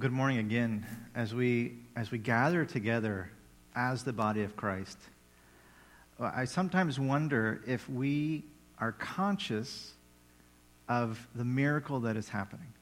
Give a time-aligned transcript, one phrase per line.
[0.00, 0.86] Well, good morning again.
[1.14, 3.30] As we, as we gather together
[3.76, 4.96] as the body of Christ,
[6.18, 8.44] I sometimes wonder if we
[8.78, 9.92] are conscious
[10.88, 12.72] of the miracle that is happening.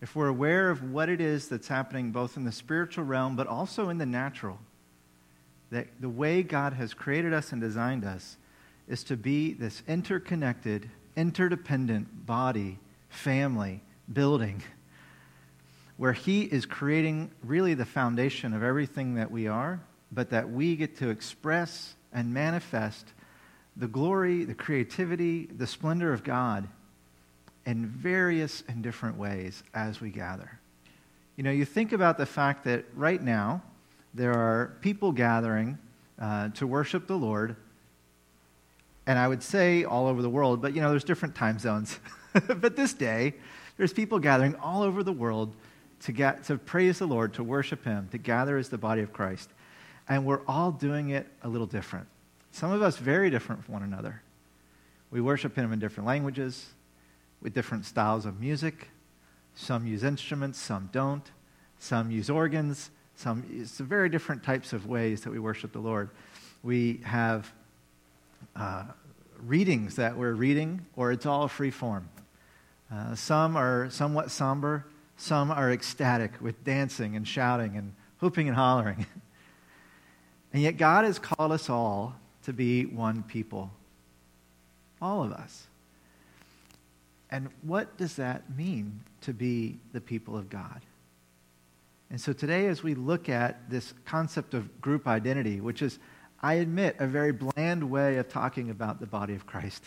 [0.00, 3.48] If we're aware of what it is that's happening both in the spiritual realm but
[3.48, 4.60] also in the natural,
[5.72, 8.36] that the way God has created us and designed us
[8.86, 14.62] is to be this interconnected, interdependent body, family, building
[16.00, 20.74] where He is creating really the foundation of everything that we are, but that we
[20.74, 23.06] get to express and manifest
[23.76, 26.66] the glory, the creativity, the splendor of God
[27.66, 30.58] in various and different ways as we gather.
[31.36, 33.60] You know, you think about the fact that right now
[34.14, 35.76] there are people gathering
[36.18, 37.56] uh, to worship the Lord,
[39.06, 42.00] and I would say all over the world, but you know, there's different time zones.
[42.32, 43.34] but this day,
[43.76, 45.54] there's people gathering all over the world
[46.00, 49.12] to, get, to praise the Lord, to worship Him, to gather as the body of
[49.12, 49.50] Christ.
[50.08, 52.06] And we're all doing it a little different.
[52.52, 54.22] Some of us very different from one another.
[55.10, 56.66] We worship Him in different languages,
[57.40, 58.88] with different styles of music.
[59.54, 61.30] Some use instruments, some don't.
[61.78, 62.90] Some use organs.
[63.14, 66.10] Some, it's very different types of ways that we worship the Lord.
[66.62, 67.52] We have
[68.56, 68.84] uh,
[69.46, 72.08] readings that we're reading, or it's all free form.
[72.92, 74.84] Uh, some are somewhat somber,
[75.20, 79.06] some are ecstatic with dancing and shouting and whooping and hollering.
[80.52, 83.70] and yet, God has called us all to be one people.
[85.00, 85.66] All of us.
[87.30, 90.80] And what does that mean to be the people of God?
[92.10, 95.98] And so today, as we look at this concept of group identity, which is,
[96.42, 99.84] I admit, a very bland way of talking about the body of Christ.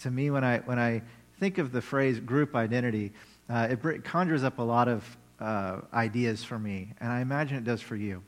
[0.00, 1.02] To me, when I, when I
[1.38, 3.12] think of the phrase group identity,
[3.48, 7.64] uh, it conjures up a lot of uh, ideas for me, and I imagine it
[7.64, 8.22] does for you.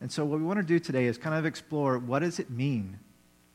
[0.00, 2.50] And so, what we want to do today is kind of explore what does it
[2.50, 2.98] mean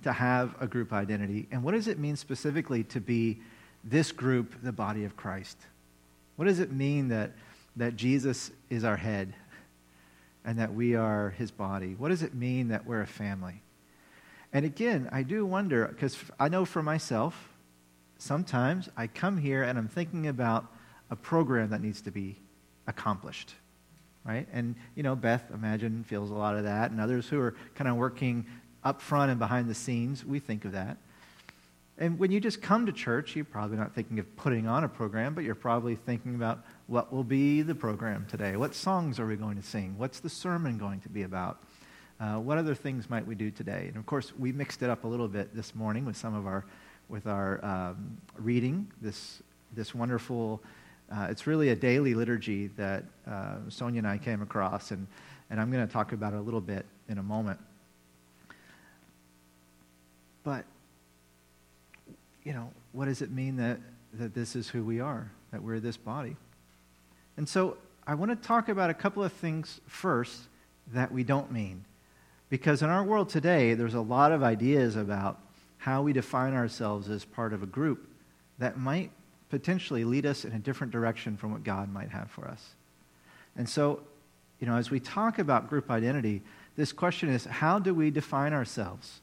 [0.03, 3.39] to have a group identity, and what does it mean specifically to be
[3.83, 5.57] this group, the body of Christ?
[6.35, 7.31] What does it mean that,
[7.77, 9.33] that Jesus is our head
[10.43, 11.95] and that we are his body?
[11.97, 13.61] What does it mean that we're a family?
[14.53, 17.49] And again, I do wonder, because I know for myself,
[18.17, 20.65] sometimes I come here and I'm thinking about
[21.09, 22.37] a program that needs to be
[22.87, 23.53] accomplished
[24.25, 24.47] right?
[24.51, 27.87] And you know beth imagine feels a lot of that and others who are kind
[27.87, 28.45] of working
[28.83, 30.97] up front and behind the scenes we think of that.
[31.97, 34.89] And when you just come to church you're probably not thinking of putting on a
[34.89, 38.57] program but you're probably thinking about what will be the program today.
[38.57, 39.95] What songs are we going to sing?
[39.97, 41.63] What's the sermon going to be about?
[42.19, 43.85] Uh, what other things might we do today?
[43.87, 46.47] And of course we mixed it up a little bit this morning with some of
[46.47, 46.65] our
[47.07, 50.63] with our um, reading this this wonderful
[51.11, 55.07] uh, it's really a daily liturgy that uh, Sonia and I came across, and,
[55.49, 57.59] and I'm going to talk about it a little bit in a moment.
[60.43, 60.65] But,
[62.43, 63.79] you know, what does it mean that,
[64.13, 66.35] that this is who we are, that we're this body?
[67.37, 67.77] And so
[68.07, 70.39] I want to talk about a couple of things first
[70.93, 71.83] that we don't mean.
[72.49, 75.39] Because in our world today, there's a lot of ideas about
[75.77, 78.07] how we define ourselves as part of a group
[78.59, 79.11] that might
[79.49, 82.63] potentially lead us in a different direction from what God might have for us.
[83.55, 84.01] And so,
[84.59, 86.41] you know, as we talk about group identity,
[86.75, 89.21] this question is how do we define ourselves?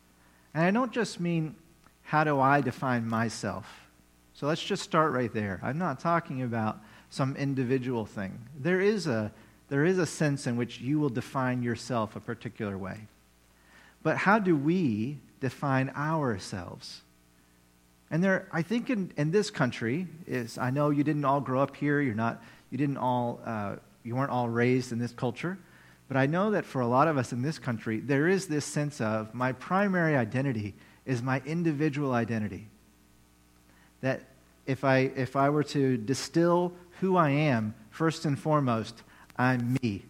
[0.54, 1.54] And I don't just mean
[2.02, 3.66] how do I define myself.
[4.34, 5.60] So let's just start right there.
[5.62, 8.38] I'm not talking about some individual thing.
[8.58, 9.32] There is a,
[9.68, 13.06] there is a sense in which you will define yourself a particular way.
[14.02, 17.02] But how do we define ourselves?
[18.12, 21.62] And there, I think in, in this country, is I know you didn't all grow
[21.62, 21.98] up here.
[22.02, 25.58] You're not, you didn't all, uh, you weren't all raised in this culture.
[26.08, 28.66] But I know that for a lot of us in this country, there is this
[28.66, 30.74] sense of my primary identity
[31.06, 32.68] is my individual identity.
[34.02, 34.20] That
[34.66, 39.02] if I, if I were to distill who I am, first and foremost,
[39.38, 40.02] I'm me.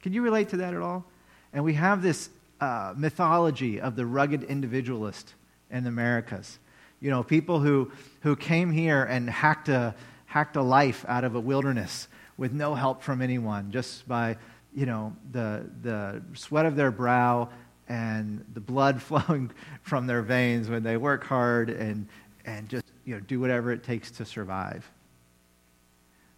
[0.00, 1.04] Can you relate to that at all?
[1.52, 2.30] And we have this
[2.62, 5.34] uh, mythology of the rugged individualist
[5.70, 6.58] in the Americas
[7.00, 7.90] you know, people who,
[8.22, 9.94] who came here and hacked a,
[10.26, 14.36] hacked a life out of a wilderness with no help from anyone, just by,
[14.74, 17.48] you know, the, the sweat of their brow
[17.88, 19.50] and the blood flowing
[19.82, 22.06] from their veins when they work hard and,
[22.44, 24.88] and just, you know, do whatever it takes to survive.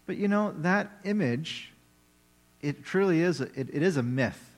[0.07, 1.73] But, you know, that image,
[2.61, 4.51] it truly is, a, it, it is a myth.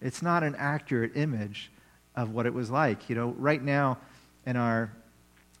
[0.00, 1.70] It's not an accurate image
[2.16, 3.08] of what it was like.
[3.08, 3.98] You know, right now
[4.46, 4.92] in our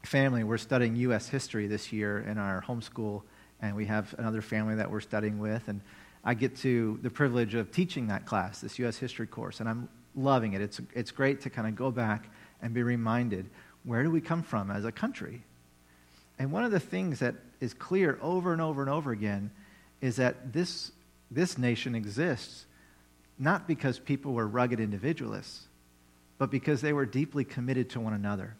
[0.02, 1.28] family, we're studying U.S.
[1.28, 3.22] history this year in our homeschool,
[3.60, 5.80] and we have another family that we're studying with, and
[6.24, 8.96] I get to the privilege of teaching that class, this U.S.
[8.96, 10.60] history course, and I'm loving it.
[10.60, 12.28] It's, it's great to kind of go back
[12.60, 13.48] and be reminded
[13.84, 15.42] where do we come from as a country?
[16.38, 19.50] And one of the things that is clear over and over and over again
[20.00, 20.92] is that this,
[21.30, 22.66] this nation exists
[23.38, 25.66] not because people were rugged individualists,
[26.38, 28.54] but because they were deeply committed to one another.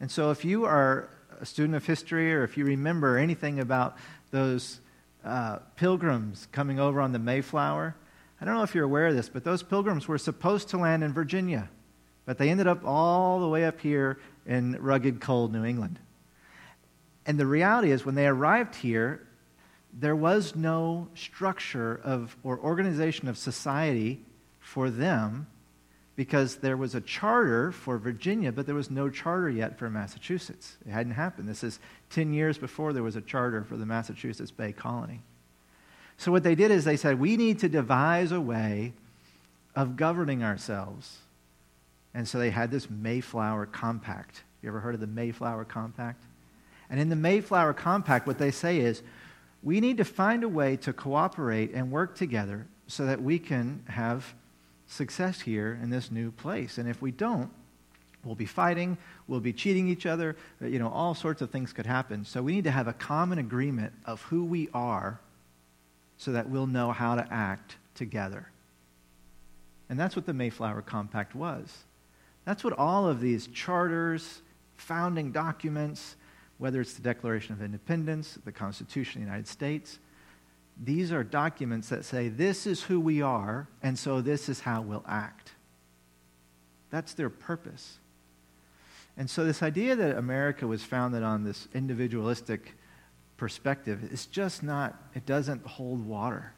[0.00, 1.08] And so, if you are
[1.40, 3.96] a student of history or if you remember anything about
[4.30, 4.80] those
[5.24, 7.96] uh, pilgrims coming over on the Mayflower,
[8.40, 11.02] I don't know if you're aware of this, but those pilgrims were supposed to land
[11.02, 11.70] in Virginia,
[12.26, 15.98] but they ended up all the way up here in rugged, cold New England.
[17.24, 19.26] And the reality is, when they arrived here,
[19.98, 24.20] there was no structure of or organization of society
[24.60, 25.46] for them
[26.16, 30.76] because there was a charter for Virginia, but there was no charter yet for Massachusetts.
[30.86, 31.46] It hadn't happened.
[31.46, 31.78] This is
[32.10, 35.20] 10 years before there was a charter for the Massachusetts Bay Colony.
[36.16, 38.94] So, what they did is they said, we need to devise a way
[39.74, 41.18] of governing ourselves.
[42.14, 44.42] And so they had this Mayflower Compact.
[44.62, 46.24] You ever heard of the Mayflower Compact?
[46.88, 49.02] And in the Mayflower Compact, what they say is,
[49.62, 53.82] we need to find a way to cooperate and work together so that we can
[53.88, 54.34] have
[54.86, 56.78] success here in this new place.
[56.78, 57.50] And if we don't,
[58.24, 61.72] we'll be fighting, we'll be cheating each other, uh, you know, all sorts of things
[61.72, 62.24] could happen.
[62.24, 65.20] So we need to have a common agreement of who we are
[66.18, 68.48] so that we'll know how to act together.
[69.88, 71.84] And that's what the Mayflower Compact was.
[72.44, 74.42] That's what all of these charters,
[74.76, 76.16] founding documents,
[76.58, 79.98] whether it's the Declaration of Independence, the Constitution of the United States,
[80.82, 84.82] these are documents that say this is who we are, and so this is how
[84.82, 85.52] we'll act.
[86.90, 87.98] That's their purpose.
[89.16, 92.74] And so, this idea that America was founded on this individualistic
[93.36, 96.52] perspective is just not, it doesn't hold water.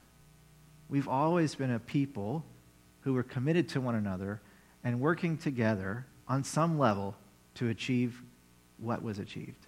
[0.89, 2.45] We've always been a people
[3.01, 4.41] who were committed to one another
[4.83, 7.15] and working together on some level
[7.55, 8.23] to achieve
[8.79, 9.67] what was achieved.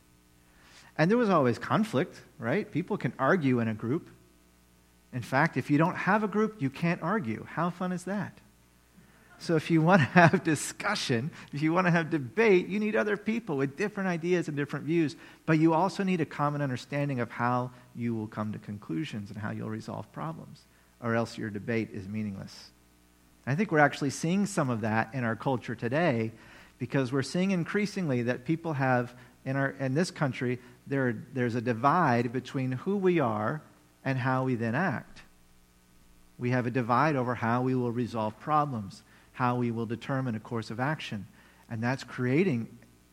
[0.98, 2.70] And there was always conflict, right?
[2.70, 4.08] People can argue in a group.
[5.12, 7.44] In fact, if you don't have a group, you can't argue.
[7.44, 8.38] How fun is that?
[9.38, 12.94] So, if you want to have discussion, if you want to have debate, you need
[12.94, 15.16] other people with different ideas and different views.
[15.46, 19.38] But you also need a common understanding of how you will come to conclusions and
[19.38, 20.60] how you'll resolve problems,
[21.02, 22.70] or else your debate is meaningless.
[23.46, 26.30] I think we're actually seeing some of that in our culture today
[26.78, 29.14] because we're seeing increasingly that people have,
[29.44, 33.62] in, our, in this country, there, there's a divide between who we are
[34.04, 35.22] and how we then act.
[36.38, 39.02] We have a divide over how we will resolve problems,
[39.32, 41.26] how we will determine a course of action.
[41.68, 42.66] And that's creating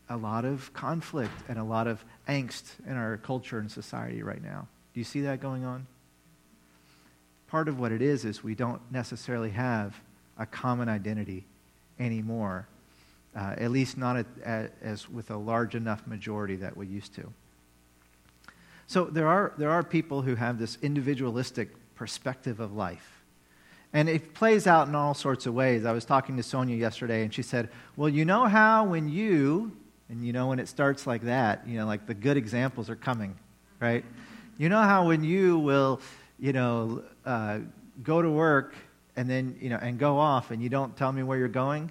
[0.08, 4.42] a lot of conflict and a lot of angst in our culture and society right
[4.42, 4.66] now.
[4.94, 5.86] Do you see that going on?
[7.48, 9.94] Part of what it is is we don't necessarily have
[10.38, 11.44] a common identity
[11.98, 12.66] anymore,
[13.36, 17.32] uh, at least not as with a large enough majority that we used to.
[18.88, 23.22] So there are, there are people who have this individualistic perspective of life.
[23.92, 25.84] And it plays out in all sorts of ways.
[25.84, 29.76] I was talking to Sonia yesterday, and she said, Well, you know how when you,
[30.08, 32.96] and you know when it starts like that, you know, like the good examples are
[32.96, 33.36] coming,
[33.78, 34.06] right?
[34.56, 36.00] You know how when you will,
[36.38, 37.58] you know, uh,
[38.02, 38.74] go to work
[39.16, 41.90] and then, you know, and go off and you don't tell me where you're going?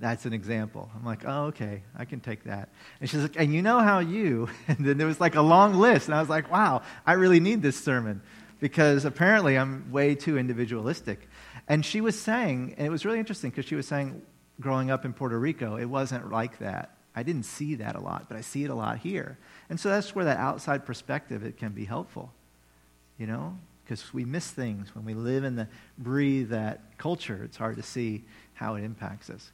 [0.00, 0.90] That's an example.
[0.94, 2.68] I'm like, oh, okay, I can take that.
[3.00, 5.74] And she's like, and you know how you, and then there was like a long
[5.74, 6.06] list.
[6.06, 8.20] And I was like, wow, I really need this sermon
[8.60, 11.28] because apparently I'm way too individualistic.
[11.68, 14.20] And she was saying, and it was really interesting because she was saying,
[14.60, 16.96] growing up in Puerto Rico, it wasn't like that.
[17.16, 19.38] I didn't see that a lot, but I see it a lot here.
[19.70, 22.32] And so that's where that outside perspective, it can be helpful,
[23.18, 27.42] you know, because we miss things when we live in the, breathe that culture.
[27.44, 28.24] It's hard to see
[28.54, 29.52] how it impacts us.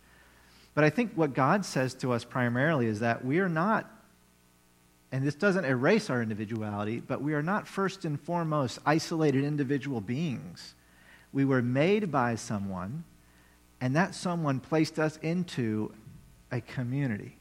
[0.74, 3.90] But I think what God says to us primarily is that we are not,
[5.10, 10.00] and this doesn't erase our individuality, but we are not first and foremost isolated individual
[10.00, 10.74] beings.
[11.32, 13.04] We were made by someone,
[13.80, 15.92] and that someone placed us into
[16.52, 17.36] a community.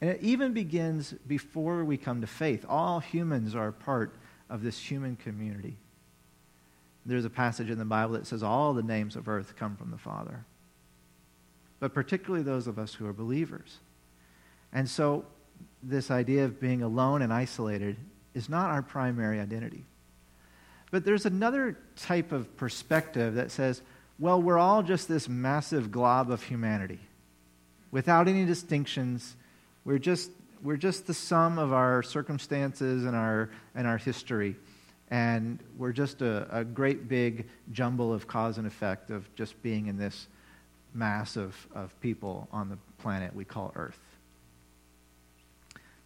[0.00, 2.64] And it even begins before we come to faith.
[2.68, 4.14] All humans are part
[4.48, 5.76] of this human community.
[7.04, 9.90] There's a passage in the Bible that says all the names of earth come from
[9.90, 10.44] the Father
[11.80, 13.78] but particularly those of us who are believers.
[14.72, 15.24] And so,
[15.82, 17.96] this idea of being alone and isolated
[18.34, 19.84] is not our primary identity.
[20.90, 23.82] But there's another type of perspective that says,
[24.18, 26.98] well, we're all just this massive glob of humanity.
[27.90, 29.36] Without any distinctions,
[29.84, 30.30] we're just
[30.62, 34.56] we're just the sum of our circumstances and our, and our history.
[35.10, 39.86] And we're just a, a great big jumble of cause and effect of just being
[39.86, 40.26] in this
[40.96, 43.98] mass of, of people on the planet we call Earth.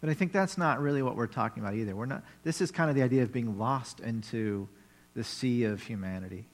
[0.01, 1.95] But I think that's not really what we're talking about either.
[1.95, 4.67] We're not, this is kind of the idea of being lost into
[5.15, 6.45] the sea of humanity.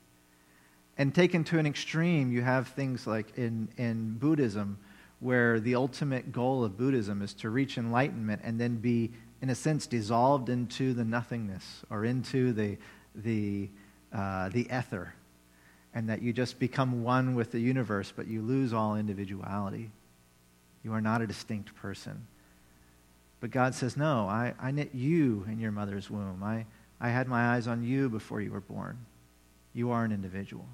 [0.98, 4.78] And taken to an extreme, you have things like in, in Buddhism,
[5.20, 9.56] where the ultimate goal of Buddhism is to reach enlightenment and then be, in a
[9.56, 12.78] sense, dissolved into the nothingness or into the,
[13.16, 13.70] the,
[14.14, 15.14] uh, the ether.
[15.94, 19.90] And that you just become one with the universe, but you lose all individuality.
[20.84, 22.28] You are not a distinct person.
[23.40, 26.44] But God says, No, I, I knit you in your mother's womb.
[26.44, 26.66] I,
[27.00, 28.98] I had my eyes on you before you were born.
[29.74, 30.66] You are an individual.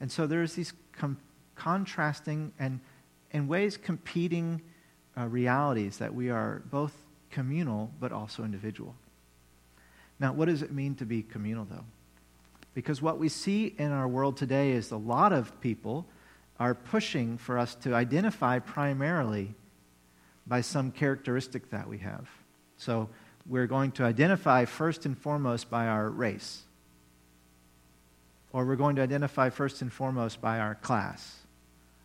[0.00, 1.18] And so there's these com-
[1.54, 2.80] contrasting and,
[3.30, 4.62] in ways, competing
[5.16, 6.92] uh, realities that we are both
[7.30, 8.94] communal but also individual.
[10.18, 11.84] Now, what does it mean to be communal, though?
[12.74, 16.06] Because what we see in our world today is a lot of people
[16.58, 19.54] are pushing for us to identify primarily
[20.46, 22.28] by some characteristic that we have.
[22.76, 23.08] So
[23.46, 26.62] we're going to identify first and foremost by our race,
[28.52, 31.40] or we're going to identify first and foremost by our class,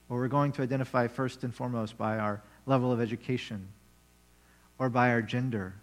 [0.09, 3.67] or we're going to identify first and foremost by our level of education,
[4.79, 5.75] or by our gender,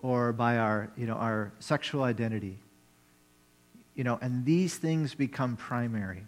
[0.00, 2.58] or by our, you know, our sexual identity.
[3.94, 6.24] You know, and these things become primary.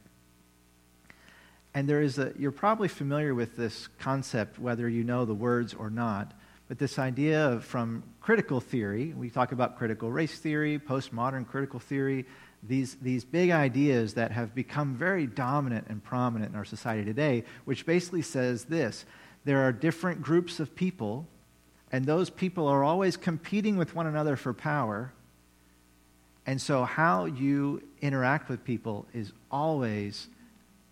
[1.75, 5.75] And there is a, you're probably familiar with this concept, whether you know the words
[5.75, 6.32] or not,
[6.68, 11.78] but this idea of, from critical theory, we talk about critical race theory, postmodern critical
[11.78, 12.25] theory,
[12.62, 17.44] these, these big ideas that have become very dominant and prominent in our society today,
[17.64, 19.04] which basically says this
[19.44, 21.28] there are different groups of people,
[21.92, 25.12] and those people are always competing with one another for power.
[26.46, 30.28] And so, how you interact with people is always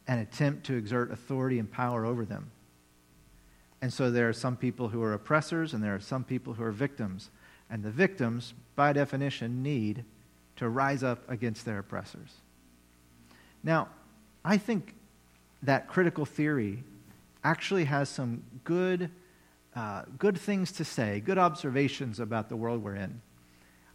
[0.06, 2.50] an attempt to exert authority and power over them.
[3.80, 6.62] And so there are some people who are oppressors and there are some people who
[6.62, 7.30] are victims.
[7.70, 10.04] And the victims, by definition, need
[10.56, 12.32] to rise up against their oppressors.
[13.62, 13.88] Now,
[14.44, 14.94] I think
[15.62, 16.82] that critical theory
[17.42, 19.10] actually has some good,
[19.74, 23.20] uh, good things to say, good observations about the world we're in.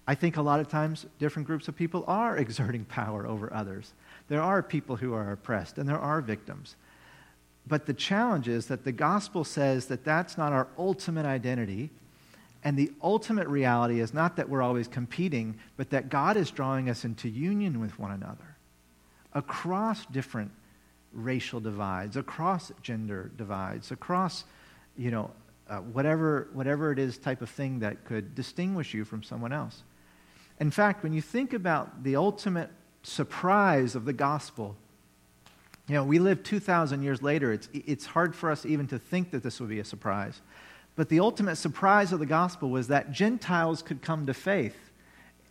[0.10, 3.94] I think a lot of times different groups of people are exerting power over others.
[4.28, 6.76] There are people who are oppressed, and there are victims.
[7.68, 11.92] But the challenge is that the gospel says that that's not our ultimate identity.
[12.64, 16.90] And the ultimate reality is not that we're always competing, but that God is drawing
[16.90, 18.56] us into union with one another
[19.36, 20.50] across different
[21.14, 24.44] racial divides, across gender divides, across,
[24.98, 25.30] you know,
[25.70, 29.84] uh, whatever, whatever it is type of thing that could distinguish you from someone else.
[30.60, 32.72] In fact, when you think about the ultimate
[33.04, 34.76] surprise of the gospel.
[35.88, 37.52] You know, we live 2,000 years later.
[37.52, 40.42] It's, it's hard for us even to think that this would be a surprise.
[40.96, 44.78] But the ultimate surprise of the gospel was that Gentiles could come to faith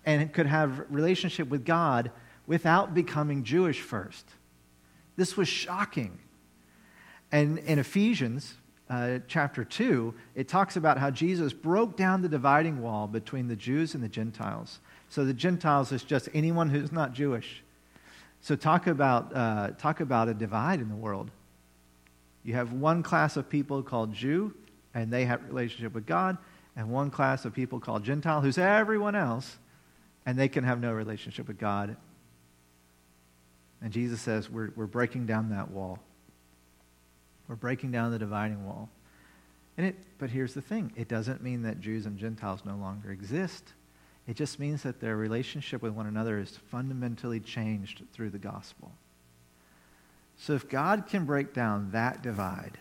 [0.05, 2.11] and could have relationship with God
[2.47, 4.27] without becoming Jewish first.
[5.17, 6.19] This was shocking.
[7.33, 8.55] And in Ephesians
[8.89, 13.57] uh, chapter 2, it talks about how Jesus broke down the dividing wall between the
[13.57, 14.79] Jews and the Gentiles.
[15.09, 17.63] So the Gentiles is just anyone who's not Jewish.
[18.41, 21.31] So talk about, uh, talk about a divide in the world.
[22.45, 24.55] You have one class of people called Jew,
[24.95, 26.39] and they have relationship with God,
[26.77, 29.59] and one class of people called Gentile, who's everyone else,
[30.25, 31.97] and they can have no relationship with God.
[33.81, 35.99] And Jesus says, we're, we're breaking down that wall.
[37.49, 38.89] We're breaking down the dividing wall.
[39.77, 43.11] And it, but here's the thing it doesn't mean that Jews and Gentiles no longer
[43.11, 43.73] exist.
[44.29, 48.93] It just means that their relationship with one another is fundamentally changed through the gospel.
[50.37, 52.77] So if God can break down that divide,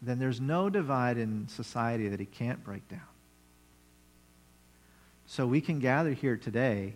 [0.00, 3.00] then there's no divide in society that he can't break down.
[5.26, 6.94] So we can gather here today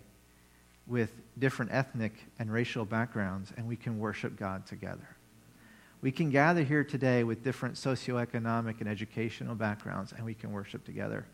[0.87, 5.17] with different ethnic and racial backgrounds and we can worship God together.
[6.01, 10.85] We can gather here today with different socioeconomic and educational backgrounds and we can worship
[10.85, 11.27] together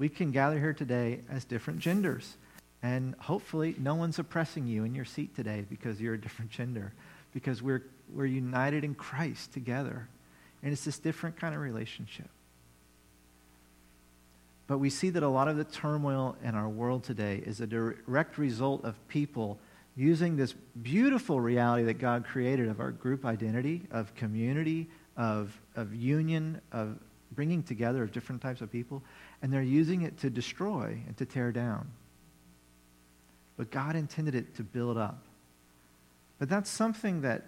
[0.00, 2.38] we can gather here today as different genders.
[2.82, 6.94] And hopefully, no one's oppressing you in your seat today because you're a different gender,
[7.34, 10.08] because we're, we're united in Christ together.
[10.62, 12.30] And it's this different kind of relationship.
[14.66, 17.66] But we see that a lot of the turmoil in our world today is a
[17.66, 19.58] direct result of people
[19.96, 24.88] using this beautiful reality that God created of our group identity, of community,
[25.18, 26.98] of, of union, of
[27.32, 29.02] bringing together of different types of people,
[29.42, 31.90] and they're using it to destroy and to tear down.
[33.56, 35.22] But God intended it to build up.
[36.38, 37.44] But that's something that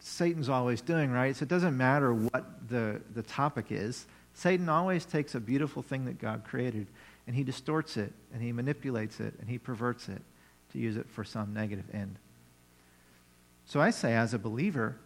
[0.00, 1.34] Satan's always doing, right?
[1.34, 4.06] So it doesn't matter what the, the topic is.
[4.34, 6.86] Satan always takes a beautiful thing that God created
[7.26, 10.20] and he distorts it and he manipulates it and he perverts it
[10.72, 12.16] to use it for some negative end.
[13.66, 14.96] So I say, as a believer,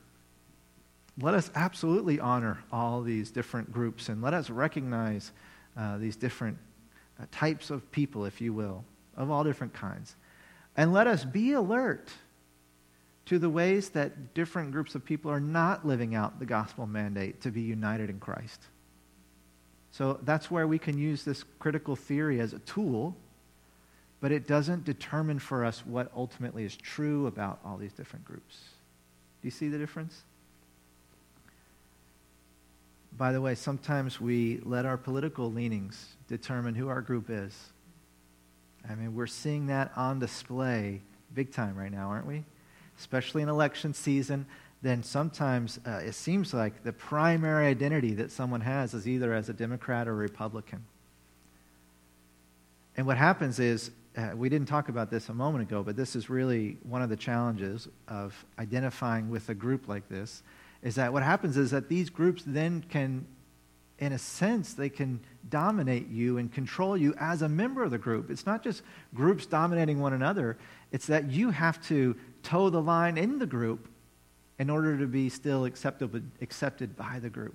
[1.21, 5.33] let us absolutely honor all these different groups and let us recognize
[5.79, 6.59] uh, these different
[7.21, 8.85] uh, types of people, if you will,
[9.17, 10.17] of all different kinds.
[10.77, 12.11] And let us be alert
[13.27, 17.41] to the ways that different groups of people are not living out the gospel mandate
[17.43, 18.63] to be united in Christ.
[19.91, 23.17] So that's where we can use this critical theory as a tool,
[24.21, 28.61] but it doesn't determine for us what ultimately is true about all these different groups.
[29.43, 30.23] Do you see the difference?
[33.17, 37.57] By the way, sometimes we let our political leanings determine who our group is.
[38.89, 41.01] I mean, we're seeing that on display
[41.35, 42.45] big time right now, aren't we?
[42.99, 44.47] especially in election season,
[44.83, 49.49] then sometimes uh, it seems like the primary identity that someone has is either as
[49.49, 50.85] a Democrat or a Republican.
[52.97, 56.17] And what happens is, uh, we didn't talk about this a moment ago, but this
[56.17, 60.43] is really one of the challenges of identifying with a group like this,
[60.83, 63.27] is that what happens is that these groups then can,
[63.99, 67.99] in a sense, they can dominate you and control you as a member of the
[67.99, 68.31] group.
[68.31, 68.83] It's not just
[69.15, 70.57] groups dominating one another,
[70.93, 73.89] it's that you have to toe the line in the group
[74.59, 77.55] in order to be still acceptable, accepted by the group.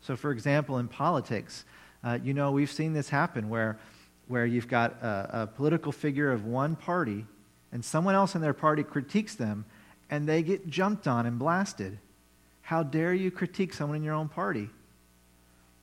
[0.00, 1.64] So, for example, in politics,
[2.04, 3.78] uh, you know, we've seen this happen where,
[4.28, 7.26] where you've got a, a political figure of one party
[7.72, 9.64] and someone else in their party critiques them
[10.10, 11.98] and they get jumped on and blasted.
[12.66, 14.68] How dare you critique someone in your own party?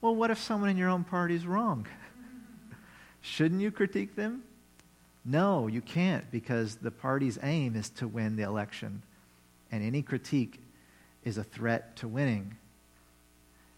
[0.01, 1.88] Well, what if someone in your own party is wrong?
[3.21, 4.43] Shouldn't you critique them?
[5.23, 9.01] No, you can't because the party's aim is to win the election.
[9.71, 10.60] And any critique
[11.23, 12.58] is a threat to winning.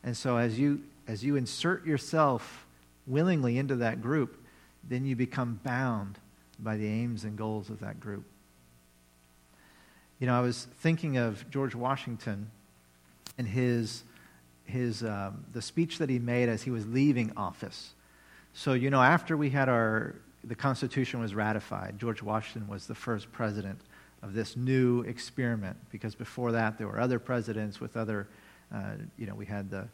[0.03, 2.65] And so as you as you insert yourself
[3.05, 4.43] willingly into that group,
[4.83, 6.17] then you become bound
[6.57, 8.23] by the aims and goals of that group.
[10.17, 12.49] You know, I was thinking of George Washington
[13.37, 14.03] and his
[14.65, 17.93] his um, the speech that he made as he was leaving office.
[18.53, 20.15] So you know, after we had our
[20.47, 21.95] the Constitution was ratified.
[21.99, 23.79] George Washington was the first president
[24.21, 28.27] of this new experiment because before that there were other presidents with other,
[28.73, 29.87] uh, you know, we had the,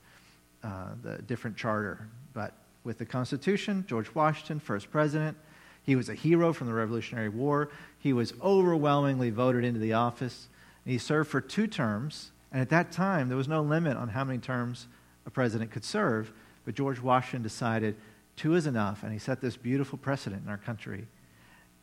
[0.64, 2.08] uh, the different charter.
[2.34, 5.38] But with the Constitution, George Washington, first president,
[5.84, 7.70] he was a hero from the Revolutionary War.
[8.00, 10.48] He was overwhelmingly voted into the office.
[10.86, 14.10] And He served for two terms, and at that time there was no limit on
[14.10, 14.88] how many terms
[15.26, 16.32] a president could serve.
[16.66, 17.96] But George Washington decided
[18.36, 19.04] Two is enough.
[19.04, 21.06] And he set this beautiful precedent in our country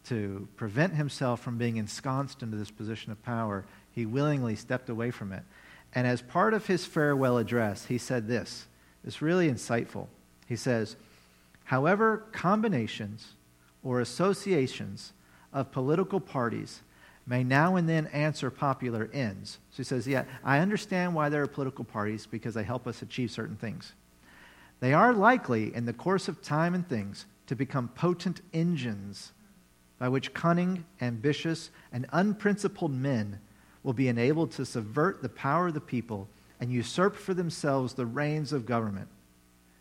[0.07, 3.65] to prevent himself from being ensconced into this position of power.
[3.93, 5.43] He willingly stepped away from it.
[5.95, 8.67] And as part of his farewell address, he said this.
[9.05, 10.09] It's really insightful.
[10.47, 10.97] He says,
[11.65, 13.35] However, combinations
[13.83, 15.13] or associations
[15.53, 16.81] of political parties
[17.29, 19.59] may now and then answer popular ends.
[19.71, 23.03] So he says, Yeah, I understand why there are political parties because they help us
[23.03, 23.93] achieve certain things.
[24.81, 29.33] They are likely, in the course of time and things, to become potent engines
[29.99, 33.41] by which cunning, ambitious, and unprincipled men
[33.83, 36.29] will be enabled to subvert the power of the people
[36.61, 39.09] and usurp for themselves the reins of government,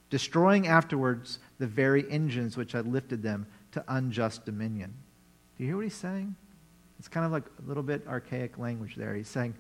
[0.10, 4.94] destroying afterwards the very engines which had lifted them to unjust dominion.
[5.58, 6.36] Do you hear what he's saying?
[7.00, 9.14] It's kind of like a little bit archaic language there.
[9.14, 9.54] He's saying,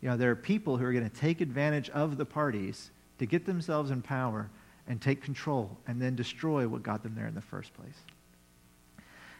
[0.00, 3.26] you know, there are people who are going to take advantage of the parties to
[3.26, 4.48] get themselves in power
[4.86, 7.96] and take control and then destroy what got them there in the first place.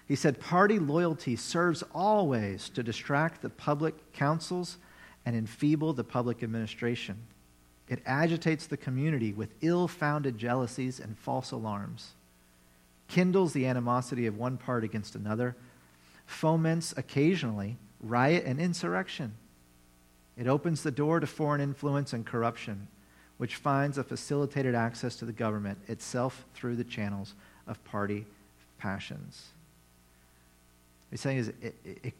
[0.07, 4.79] He said, Party loyalty serves always to distract the public councils
[5.25, 7.17] and enfeeble the public administration.
[7.89, 12.13] It agitates the community with ill founded jealousies and false alarms,
[13.09, 15.57] kindles the animosity of one part against another,
[16.27, 19.35] foments occasionally riot and insurrection.
[20.37, 22.89] It opens the door to foreign influence and corruption
[23.37, 27.35] which finds a facilitated access to the government itself through the channels
[27.67, 28.27] of party
[28.79, 29.49] passions.
[31.09, 32.15] What He's saying is it, it,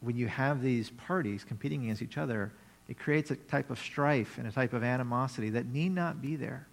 [0.00, 2.52] when you have these parties competing against each other,
[2.88, 6.36] it creates a type of strife and a type of animosity that need not be
[6.36, 6.66] there.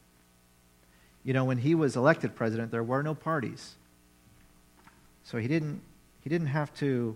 [1.23, 3.75] You know, when he was elected president, there were no parties.
[5.23, 5.81] So he didn't,
[6.25, 7.15] he didn't have to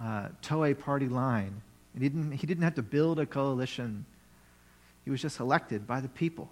[0.00, 1.60] uh, toe a party line.
[1.92, 4.06] He didn't, he didn't have to build a coalition
[5.04, 6.50] he was just elected by the people.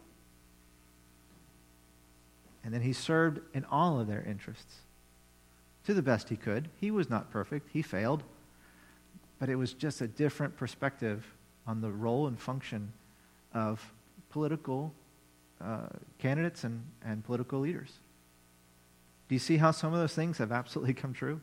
[2.64, 4.76] And then he served in all of their interests
[5.86, 6.68] to the best he could.
[6.80, 8.22] He was not perfect, he failed.
[9.40, 11.26] But it was just a different perspective
[11.66, 12.92] on the role and function
[13.52, 13.92] of
[14.30, 14.92] political
[15.60, 17.92] uh, candidates and, and political leaders.
[19.28, 21.40] Do you see how some of those things have absolutely come true?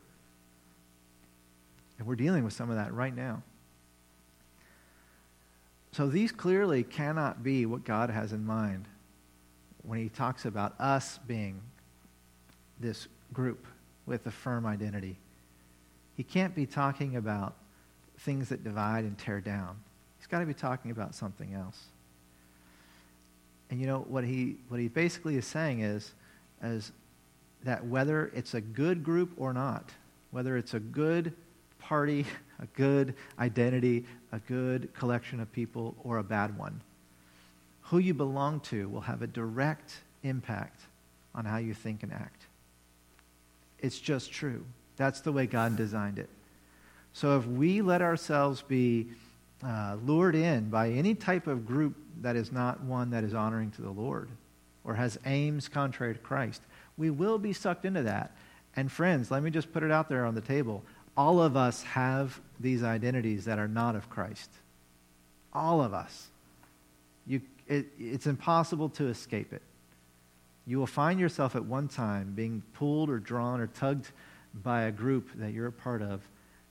[2.02, 3.44] And we're dealing with some of that right now.
[5.92, 8.88] So these clearly cannot be what God has in mind
[9.84, 11.62] when he talks about us being
[12.80, 13.68] this group
[14.08, 15.16] with a firm identity.
[16.18, 17.54] He can't be talking about
[18.18, 19.78] things that divide and tear down.
[20.18, 21.84] He's got to be talking about something else.
[23.70, 26.14] And you know what he what he basically is saying is
[26.64, 26.94] is
[27.64, 29.92] that whether it's a good group or not,
[30.32, 31.36] whether it's a good
[31.82, 32.26] party,
[32.60, 36.82] a good identity, a good collection of people, or a bad one,
[37.82, 40.82] who you belong to will have a direct impact
[41.36, 42.44] on how you think and act.
[43.80, 44.64] It's just true.
[44.96, 46.30] That's the way God designed it.
[47.14, 49.08] So if we let ourselves be
[49.66, 53.72] uh, lured in by any type of group that is not one that is honoring
[53.72, 54.30] to the Lord
[54.84, 56.62] or has aims contrary to Christ,
[56.98, 58.32] we will be sucked into that.
[58.76, 60.84] And friends, let me just put it out there on the table.
[61.18, 64.50] All of us have these identities that are not of Christ.
[65.54, 66.28] All of us.
[67.28, 69.62] You, it, it's impossible to escape it.
[70.66, 74.12] You will find yourself at one time being pulled or drawn or tugged
[74.64, 76.22] by a group that you're a part of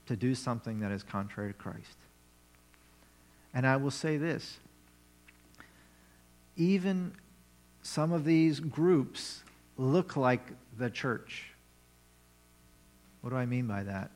[0.07, 1.97] to do something that is contrary to Christ.
[3.53, 4.59] And I will say this
[6.57, 7.13] even
[7.81, 9.43] some of these groups
[9.77, 10.41] look like
[10.77, 11.45] the church.
[13.21, 14.11] What do I mean by that?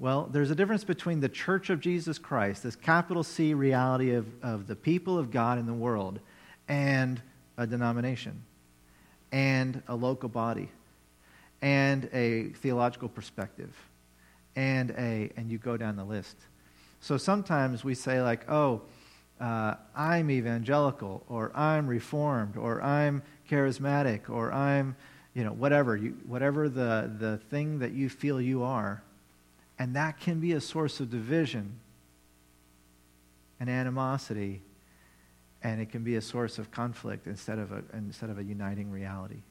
[0.00, 4.26] Well, there's a difference between the church of Jesus Christ, this capital C reality of,
[4.42, 6.18] of the people of God in the world,
[6.66, 7.22] and
[7.56, 8.42] a denomination,
[9.30, 10.68] and a local body,
[11.62, 13.72] and a theological perspective,
[14.56, 16.38] and a, and you go down the list.
[16.98, 18.82] So sometimes we say, like, oh,
[19.40, 24.96] uh, I'm evangelical, or I'm reformed, or I'm charismatic, or I'm,
[25.34, 29.04] you know, whatever, you, whatever the, the thing that you feel you are.
[29.78, 31.80] And that can be a source of division
[33.60, 34.62] and animosity,
[35.62, 38.90] and it can be a source of conflict instead of a, instead of a uniting
[38.90, 39.42] reality.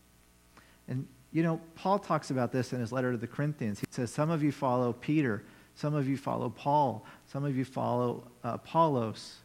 [0.87, 3.79] And, you know, Paul talks about this in his letter to the Corinthians.
[3.79, 5.43] He says, Some of you follow Peter,
[5.75, 9.37] some of you follow Paul, some of you follow uh, Apollos.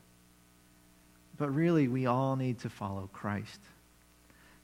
[1.38, 3.61] But really, we all need to follow Christ.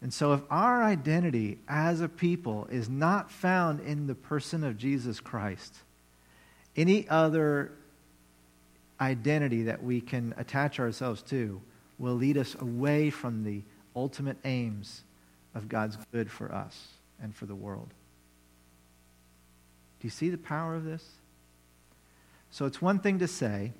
[0.03, 4.77] And so, if our identity as a people is not found in the person of
[4.77, 5.77] Jesus Christ,
[6.77, 7.73] any other
[9.01, 11.61] identity that we can attach ourselves to
[11.99, 13.63] will lead us away from the
[13.95, 15.03] ultimate aims
[15.55, 16.89] of God's good for us
[17.23, 17.89] and for the world.
[20.01, 21.05] Do you see the power of this?
[22.51, 23.73] So it's one thing to say,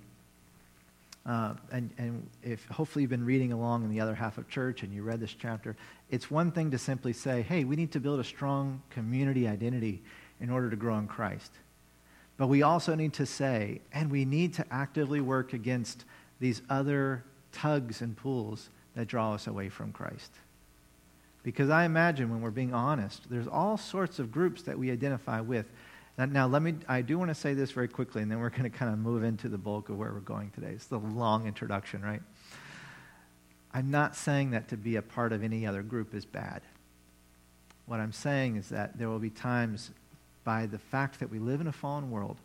[1.27, 4.83] uh, and, and if hopefully you've been reading along in the other half of church
[4.83, 5.77] and you read this chapter,
[6.11, 10.03] it's one thing to simply say, hey, we need to build a strong community identity
[10.41, 11.51] in order to grow in Christ.
[12.37, 16.05] But we also need to say, and we need to actively work against
[16.41, 20.33] these other tugs and pulls that draw us away from Christ.
[21.43, 25.41] Because I imagine when we're being honest, there's all sorts of groups that we identify
[25.41, 25.67] with
[26.17, 28.63] now, let me, I do want to say this very quickly, and then we're going
[28.63, 30.71] to kind of move into the bulk of where we're going today.
[30.71, 32.23] It's the long introduction, right?
[33.73, 36.63] I'm not saying that to be a part of any other group is bad.
[37.87, 39.91] What I'm saying is that there will be times,
[40.45, 42.37] by the fact that we live in a fallen world,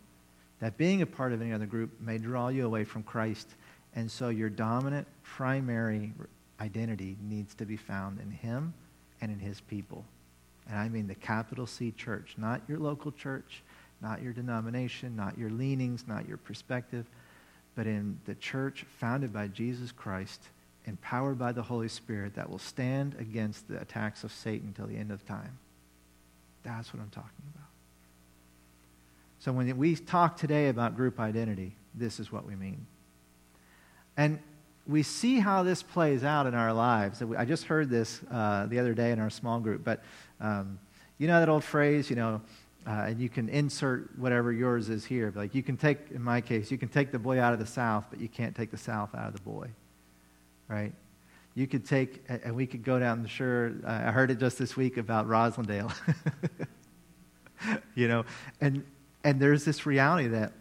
[0.59, 3.47] that being a part of any other group may draw you away from Christ.
[3.95, 6.13] And so your dominant, primary
[6.59, 8.73] identity needs to be found in Him
[9.21, 10.05] and in His people.
[10.67, 13.63] And I mean the capital C church, not your local church,
[14.01, 17.05] not your denomination, not your leanings, not your perspective,
[17.75, 20.41] but in the church founded by Jesus Christ,
[20.85, 24.97] empowered by the Holy Spirit that will stand against the attacks of Satan till the
[24.97, 25.57] end of time.
[26.63, 27.58] That's what I'm talking about.
[29.39, 32.85] So when we talk today about group identity, this is what we mean.
[34.17, 34.39] And
[34.85, 37.21] we see how this plays out in our lives.
[37.37, 40.03] I just heard this uh, the other day in our small group, but
[40.41, 40.79] um,
[41.17, 42.41] you know that old phrase, you know,
[42.85, 45.31] uh, and you can insert whatever yours is here.
[45.33, 47.65] Like you can take, in my case, you can take the boy out of the
[47.65, 49.67] South, but you can't take the South out of the boy,
[50.67, 50.91] right?
[51.55, 53.73] You could take, and we could go down the shore.
[53.85, 55.93] I heard it just this week about Roslindale.
[57.95, 58.25] you know,
[58.59, 58.83] and
[59.23, 60.53] and there's this reality that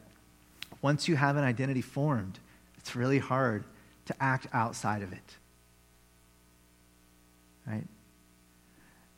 [0.83, 2.39] once you have an identity formed,
[2.77, 3.65] it's really hard
[4.07, 5.37] to act outside of it.
[7.67, 7.85] Right?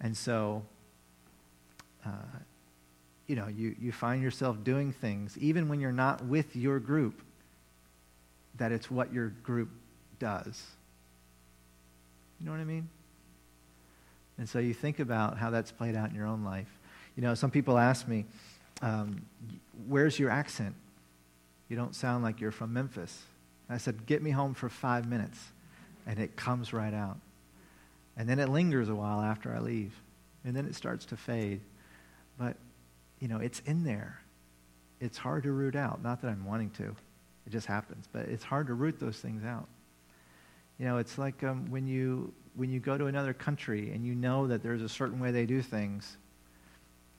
[0.00, 0.62] And so,
[2.05, 2.11] uh,
[3.26, 7.22] you know, you, you find yourself doing things, even when you're not with your group,
[8.57, 9.70] that it's what your group
[10.18, 10.62] does.
[12.40, 12.88] You know what I mean?
[14.38, 16.66] And so you think about how that's played out in your own life.
[17.14, 18.24] You know, some people ask me,
[18.83, 19.23] um,
[19.87, 20.75] Where's your accent?
[21.69, 23.23] You don't sound like you're from Memphis.
[23.71, 25.38] I said, Get me home for five minutes.
[26.07, 27.19] And it comes right out.
[28.16, 29.95] And then it lingers a while after I leave.
[30.45, 31.61] And then it starts to fade.
[32.38, 32.57] But,
[33.21, 34.21] you know, it's in there.
[35.01, 36.03] It's hard to root out.
[36.03, 36.95] Not that I'm wanting to,
[37.47, 38.07] it just happens.
[38.12, 39.69] But it's hard to root those things out.
[40.79, 44.14] You know, it's like um, when, you, when you go to another country and you
[44.14, 46.16] know that there's a certain way they do things.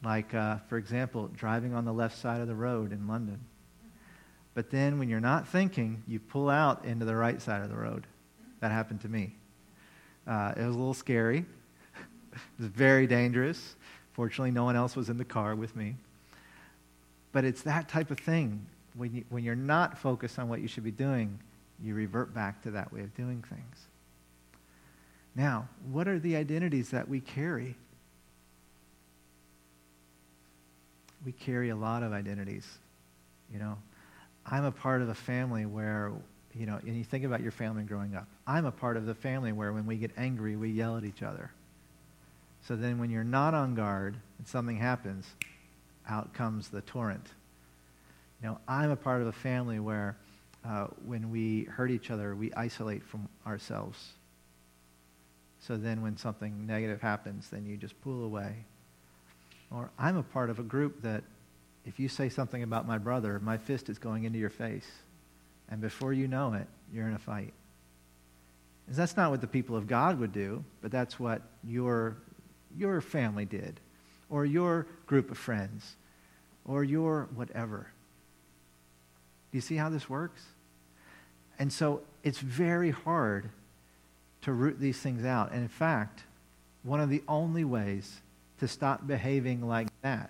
[0.04, 3.40] Like, uh, for example, driving on the left side of the road in London.
[4.54, 7.76] But then when you're not thinking, you pull out into the right side of the
[7.76, 8.08] road.
[8.60, 9.36] That happened to me.
[10.28, 11.40] Uh, it was a little scary.
[12.34, 13.76] it was very dangerous.
[14.14, 15.96] Fortunately, no one else was in the car with me.
[17.32, 18.66] But it's that type of thing.
[18.96, 21.40] When, you, when you're not focused on what you should be doing,
[21.82, 23.88] you revert back to that way of doing things.
[25.34, 27.76] Now, what are the identities that we carry?
[31.26, 32.68] We carry a lot of identities,
[33.52, 33.78] you know.
[34.46, 36.12] I'm a part of a family where,
[36.54, 38.28] you know, and you think about your family growing up.
[38.48, 41.22] I'm a part of the family where when we get angry, we yell at each
[41.22, 41.52] other.
[42.68, 45.28] So then when you're not on guard and something happens,
[46.08, 47.28] out comes the torrent.
[48.42, 50.18] You know, I'm a part of a family where
[50.66, 54.14] uh, when we hurt each other, we isolate from ourselves.
[55.60, 58.66] So then when something negative happens, then you just pull away.
[59.74, 61.24] Or I'm a part of a group that
[61.86, 64.88] if you say something about my brother, my fist is going into your face.
[65.70, 67.54] And before you know it, you're in a fight.
[68.88, 72.18] And that's not what the people of God would do, but that's what your,
[72.78, 73.80] your family did,
[74.30, 75.96] or your group of friends,
[76.66, 77.88] or your whatever.
[79.52, 80.42] Do you see how this works?
[81.58, 83.50] And so it's very hard
[84.42, 85.52] to root these things out.
[85.52, 86.24] And in fact,
[86.84, 88.20] one of the only ways
[88.62, 90.30] to stop behaving like that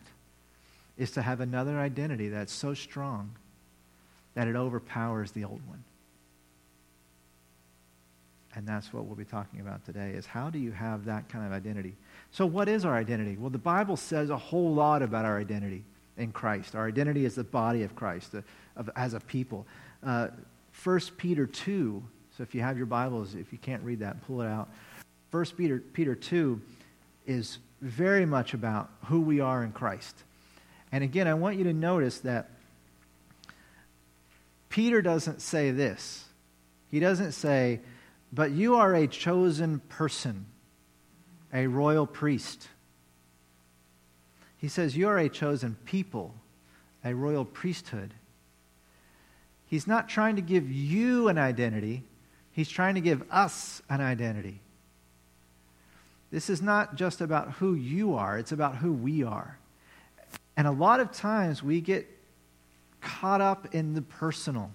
[0.98, 3.30] is to have another identity that's so strong
[4.36, 5.84] that it overpowers the old one.
[8.56, 11.46] And that's what we'll be talking about today is how do you have that kind
[11.46, 11.94] of identity?
[12.32, 13.36] So what is our identity?
[13.36, 15.84] Well, the Bible says a whole lot about our identity
[16.15, 16.74] in Christ.
[16.74, 18.34] Our identity is the body of Christ,
[18.78, 19.67] of, as a people.
[20.06, 20.30] Uh,
[20.86, 22.02] 1 Peter 2,
[22.38, 24.70] so if you have your Bibles, if you can't read that, pull it out.
[25.32, 26.62] 1 Peter, Peter 2
[27.28, 30.15] is very much about who we are in Christ.
[30.91, 32.50] And again, I want you to notice that
[34.70, 36.26] Peter doesn't say this.
[36.89, 37.80] He doesn't say,
[38.32, 40.46] but you are a chosen person,
[41.54, 42.67] a royal priest.
[44.58, 46.36] He says, you are a chosen people,
[47.04, 48.13] a royal priesthood.
[49.65, 52.04] He's not trying to give you an identity,
[52.52, 54.62] he's trying to give us an identity.
[56.32, 59.58] This is not just about who you are, it's about who we are.
[60.56, 62.08] And a lot of times we get
[63.02, 64.72] caught up in the personal.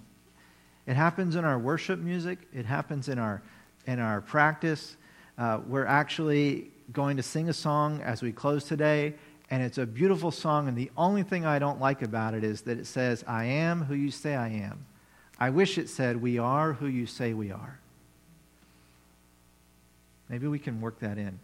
[0.85, 3.41] It happens in our worship music, it happens in our,
[3.87, 4.97] in our practice.
[5.37, 9.15] Uh, we're actually going to sing a song as we close today,
[9.49, 10.67] and it's a beautiful song.
[10.67, 13.83] And the only thing I don't like about it is that it says, I am
[13.83, 14.85] who you say I am.
[15.39, 17.79] I wish it said, We are who you say we are.
[20.29, 21.39] Maybe we can work that in.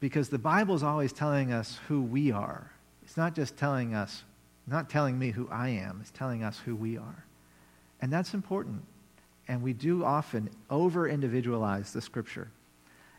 [0.00, 2.70] Because the Bible is always telling us who we are.
[3.02, 4.24] It's not just telling us,
[4.66, 7.24] not telling me who I am, it's telling us who we are.
[8.00, 8.82] And that's important.
[9.48, 12.48] And we do often over individualize the scripture.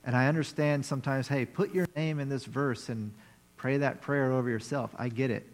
[0.04, 3.12] And I understand sometimes, hey, put your name in this verse and
[3.56, 4.94] pray that prayer over yourself.
[4.98, 5.48] I get it.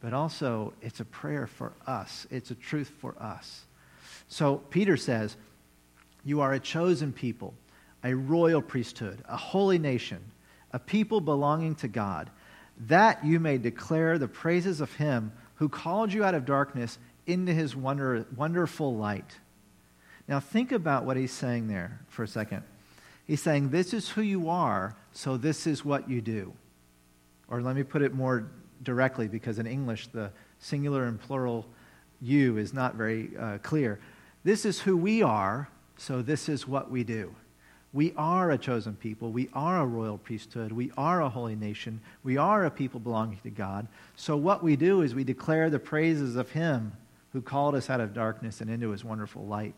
[0.00, 3.64] But also, it's a prayer for us, it's a truth for us.
[4.28, 5.36] So Peter says,
[6.24, 7.54] You are a chosen people,
[8.02, 10.20] a royal priesthood, a holy nation
[10.74, 12.28] a people belonging to God,
[12.88, 17.54] that you may declare the praises of him who called you out of darkness into
[17.54, 19.38] his wonder, wonderful light.
[20.26, 22.64] Now, think about what he's saying there for a second.
[23.24, 26.52] He's saying, This is who you are, so this is what you do.
[27.48, 28.50] Or let me put it more
[28.82, 31.66] directly, because in English, the singular and plural
[32.20, 34.00] you is not very uh, clear.
[34.42, 37.32] This is who we are, so this is what we do.
[37.94, 39.30] We are a chosen people.
[39.30, 40.72] We are a royal priesthood.
[40.72, 42.00] We are a holy nation.
[42.24, 43.86] We are a people belonging to God.
[44.16, 46.92] So, what we do is we declare the praises of Him
[47.32, 49.74] who called us out of darkness and into His wonderful light.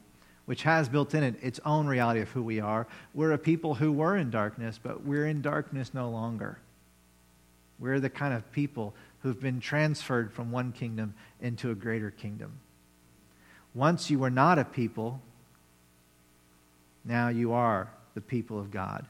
[0.46, 2.86] which has built in it its own reality of who we are.
[3.12, 6.60] We're a people who were in darkness, but we're in darkness no longer.
[7.80, 12.60] We're the kind of people who've been transferred from one kingdom into a greater kingdom.
[13.74, 15.20] Once you were not a people,
[17.04, 19.06] now you are the people of God.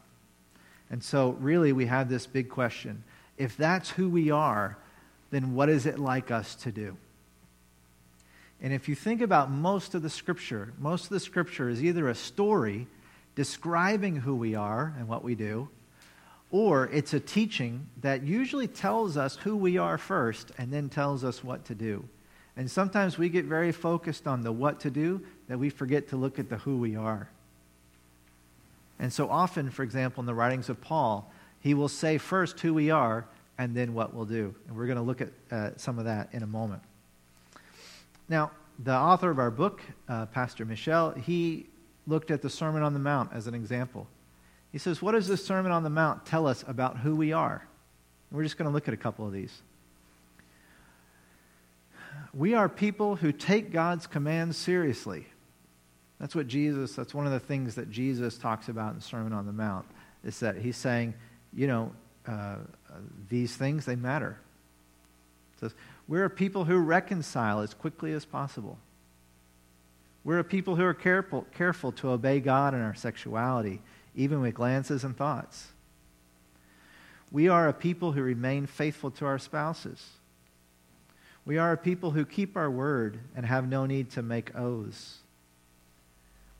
[0.91, 3.03] And so, really, we have this big question.
[3.39, 4.77] If that's who we are,
[5.31, 6.97] then what is it like us to do?
[8.61, 12.09] And if you think about most of the scripture, most of the scripture is either
[12.09, 12.87] a story
[13.35, 15.69] describing who we are and what we do,
[16.51, 21.23] or it's a teaching that usually tells us who we are first and then tells
[21.23, 22.05] us what to do.
[22.57, 26.17] And sometimes we get very focused on the what to do that we forget to
[26.17, 27.29] look at the who we are.
[28.99, 31.31] And so often, for example, in the writings of Paul,
[31.61, 33.27] he will say first who we are
[33.59, 34.55] and then what we'll do.
[34.67, 36.83] And we're going to look at uh, some of that in a moment.
[38.29, 41.67] Now, the author of our book, uh, Pastor Michel, he
[42.07, 44.07] looked at the Sermon on the Mount as an example.
[44.73, 47.67] He says, What does the Sermon on the Mount tell us about who we are?
[48.31, 49.63] And we're just going to look at a couple of these.
[52.35, 55.27] We are people who take God's commands seriously.
[56.19, 59.33] That's what Jesus, that's one of the things that Jesus talks about in the Sermon
[59.33, 59.87] on the Mount,
[60.25, 61.15] is that he's saying,
[61.53, 61.93] you know,
[62.27, 62.57] uh,
[63.29, 64.39] these things, they matter.
[65.55, 65.75] It says,
[66.09, 68.79] we're a people who reconcile as quickly as possible.
[70.25, 73.81] We're a people who are careful, careful to obey God in our sexuality,
[74.15, 75.69] even with glances and thoughts.
[77.31, 80.05] We are a people who remain faithful to our spouses.
[81.45, 85.19] We are a people who keep our word and have no need to make oaths.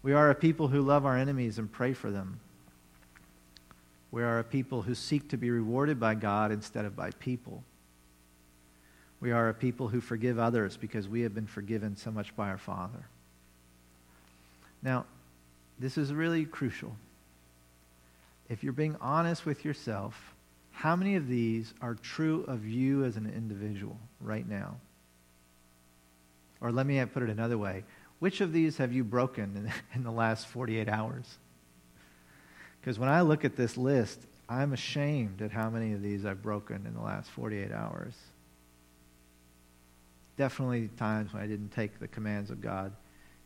[0.07, 2.39] We are a people who love our enemies and pray for them.
[4.13, 7.65] We are a people who seek to be rewarded by God instead of by people.
[9.19, 12.51] We are a people who forgive others because we have been forgiven so much by
[12.51, 13.05] our Father.
[14.81, 15.07] Now,
[15.81, 16.95] this is really crucial.
[18.49, 20.37] If you're being honest with yourself,
[20.71, 24.77] how many of these are true of you as an individual right now?
[26.61, 27.83] Or let me put it another way.
[28.27, 31.39] Which of these have you broken in, the last 48 hours?
[32.81, 36.43] Because when I look at this list, I'm ashamed at how many of these I've
[36.43, 38.15] broken in the last 48 hours
[40.37, 42.91] definitely times when I didn't take the commands of God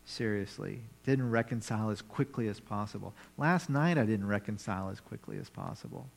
[0.05, 3.13] seriously, didn't reconcile as quickly as possible.
[3.37, 6.09] Last night, I didn't reconcile as quickly as possible.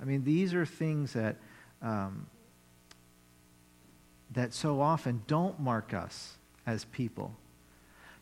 [0.00, 1.38] I mean, these are things that,
[1.82, 2.28] um,
[4.30, 7.34] that so often don't mark us as people.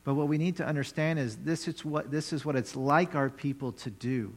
[0.04, 3.14] But what we need to understand is this is what, this is what it's like
[3.14, 4.32] our people to do.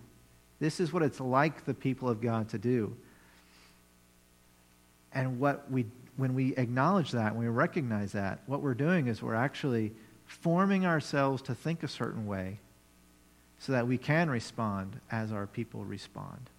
[0.59, 2.95] This is what it's like the people of God to do.
[5.13, 9.21] And what we when we acknowledge that, when we recognize that, what we're doing is
[9.21, 9.91] we're actually
[10.25, 12.59] forming ourselves to think a certain way
[13.59, 16.49] so that we can respond as our people respond.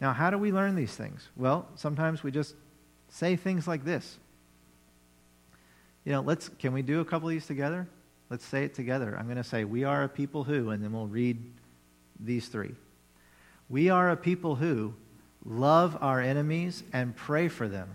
[0.00, 1.28] Now, how do we learn these things?
[1.36, 2.54] Well, sometimes we just
[3.08, 4.18] say things like this.
[6.04, 7.86] You know, let's can we do a couple of these together?
[8.32, 9.14] Let's say it together.
[9.18, 11.36] I'm going to say we are a people who and then we'll read
[12.18, 12.74] these three.
[13.68, 14.94] We are a people who
[15.44, 17.90] love our enemies and pray for them.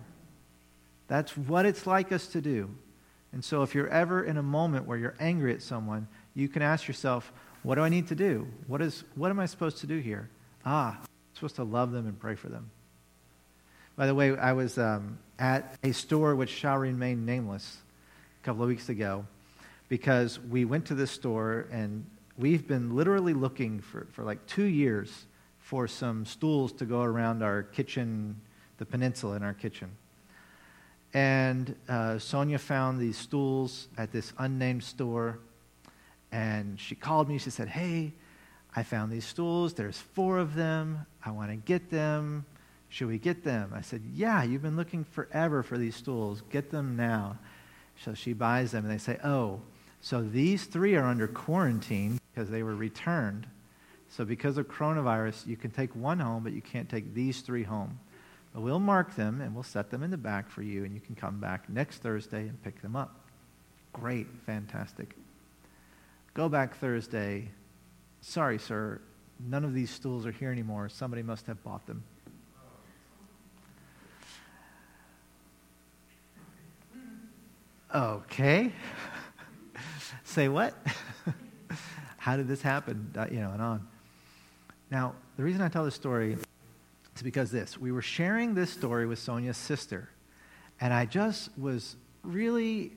[1.08, 2.69] That's what it's like us to do.
[3.34, 6.62] And so if you're ever in a moment where you're angry at someone, you can
[6.62, 8.47] ask yourself, what do I need to do?
[8.67, 10.30] What, is, what am I supposed to do here?
[10.63, 12.69] Ah, I'm supposed to love them and pray for them.
[13.95, 17.78] By the way, I was um, at a store which shall remain nameless
[18.39, 19.26] a couple of weeks ago
[19.89, 22.06] because we went to this store and
[22.38, 25.26] we've been literally looking for, for like two years
[25.60, 28.39] for some stools to go around our kitchen,
[28.78, 29.91] the peninsula in our kitchen.
[31.13, 35.39] And uh, Sonia found these stools at this unnamed store.
[36.32, 37.38] And she called me.
[37.38, 38.13] She said, Hey,
[38.76, 39.73] I found these stools.
[39.73, 41.06] There's four of them.
[41.26, 42.45] I want to get them.
[42.89, 43.72] Should we get them?
[43.74, 46.43] I said, Yeah, you've been looking forever for these stools.
[46.51, 47.38] Get them now.
[48.03, 49.62] So she buys them, and they say, Oh,
[50.08, 53.45] so these three are under quarantine because they were returned.
[54.08, 57.64] So because of coronavirus, you can take one home, but you can't take these three
[57.64, 57.99] home.
[58.53, 61.01] But we'll mark them and we'll set them in the back for you, and you
[61.01, 63.20] can come back next Thursday and pick them up.
[63.91, 65.14] Great, fantastic.
[66.34, 67.49] Go back Thursday.
[68.22, 69.01] Sorry, sir,
[69.45, 70.88] none of these stools are here anymore.
[70.88, 72.01] Somebody must have bought them.
[77.93, 78.72] Okay.
[80.38, 80.76] Say what?
[82.18, 83.12] How did this happen?
[83.18, 83.88] Uh, you know, and on.
[84.92, 86.34] Now, the reason I tell this story
[87.16, 87.76] is because this.
[87.80, 90.12] We were sharing this story with Sonia's sister,
[90.80, 92.92] and I just was really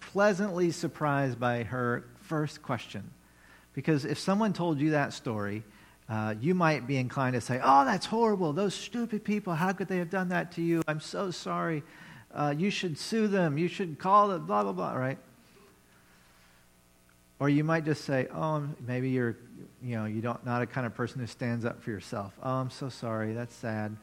[0.00, 3.08] pleasantly surprised by her first question.
[3.72, 5.62] Because if someone told you that story,
[6.08, 8.52] uh, you might be inclined to say, Oh, that's horrible.
[8.52, 10.82] Those stupid people, how could they have done that to you?
[10.88, 11.84] I'm so sorry.
[12.34, 13.56] Uh, you should sue them.
[13.56, 15.18] You should call them, blah, blah, blah, right?
[17.40, 19.36] Or you might just say, Oh, maybe you're,
[19.82, 22.32] you know, you don't, not a kind of person who stands up for yourself.
[22.42, 23.32] Oh, I'm so sorry.
[23.32, 23.96] That's sad.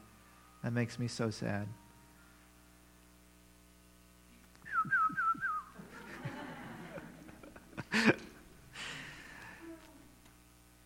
[0.64, 1.68] That makes me so sad.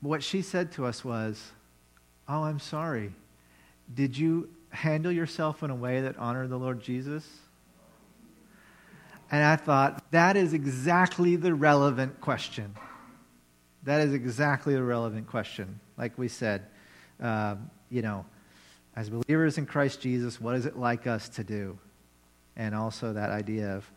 [0.00, 1.52] what she said to us was,
[2.28, 3.12] Oh, I'm sorry.
[3.92, 7.26] Did you handle yourself in a way that honored the Lord Jesus?
[9.30, 12.74] And I thought, that is exactly the relevant question.
[13.84, 15.78] That is exactly the relevant question.
[15.96, 16.66] Like we said,
[17.22, 17.56] uh,
[17.90, 18.24] you know,
[18.96, 21.78] as believers in Christ Jesus, what is it like us to do?
[22.56, 23.90] And also that idea of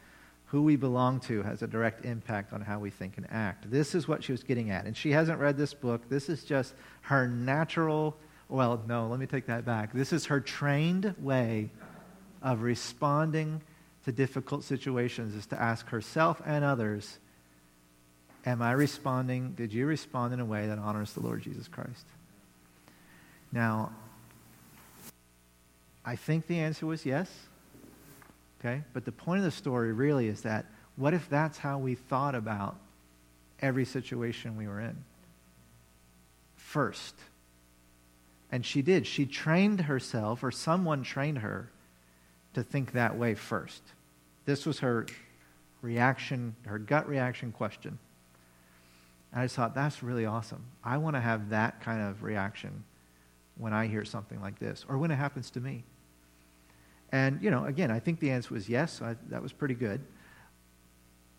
[0.46, 3.70] who we belong to has a direct impact on how we think and act.
[3.72, 4.86] This is what she was getting at.
[4.86, 6.08] And she hasn't read this book.
[6.10, 8.16] This is just her natural,
[8.50, 9.92] well, no, let me take that back.
[9.94, 11.72] This is her trained way
[12.44, 13.64] of responding
[14.06, 17.20] to difficult situations, is to ask herself and others,
[18.46, 19.54] Am I responding?
[19.54, 22.06] Did you respond in a way that honors the Lord Jesus Christ?
[23.54, 23.92] Now,
[26.04, 27.30] I think the answer was yes.
[28.60, 28.84] Okay?
[28.94, 32.36] But the point of the story really is that what if that's how we thought
[32.36, 32.76] about
[33.62, 34.96] every situation we were in?
[36.56, 37.16] First.
[38.52, 39.08] And she did.
[39.08, 41.70] She trained herself, or someone trained her,
[42.54, 43.82] to think that way first.
[44.46, 45.06] This was her
[45.82, 47.98] reaction, her gut reaction question.
[49.32, 50.64] And I just thought, that's really awesome.
[50.84, 52.84] I want to have that kind of reaction
[53.58, 55.84] when I hear something like this, or when it happens to me.
[57.12, 59.02] And, you know, again, I think the answer was yes.
[59.02, 60.02] I, that was pretty good.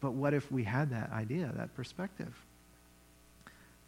[0.00, 2.32] But what if we had that idea, that perspective?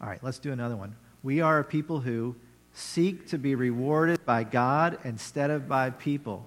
[0.01, 0.95] All right, let's do another one.
[1.23, 2.35] We are a people who
[2.73, 6.45] seek to be rewarded by God instead of by people.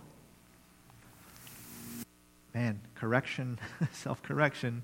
[2.55, 3.59] Man, correction,
[3.93, 4.83] self correction.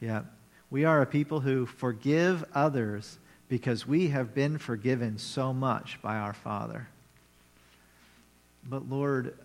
[0.00, 0.22] Yeah.
[0.70, 3.18] We are a people who forgive others
[3.48, 6.88] because we have been forgiven so much by our Father.
[8.64, 9.36] But Lord,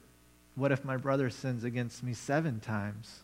[0.53, 3.21] what if my brother sins against me seven times?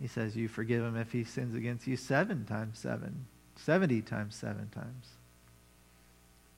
[0.00, 4.34] He says, You forgive him if he sins against you seven times seven, 70 times
[4.34, 5.06] seven times.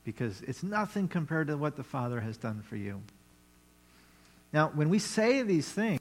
[0.03, 3.03] Because it's nothing compared to what the Father has done for you.
[4.55, 6.01] Now, when we say these things,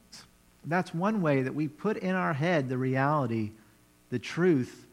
[0.63, 3.49] that's one way that we put in our head the reality,
[4.11, 4.85] the truth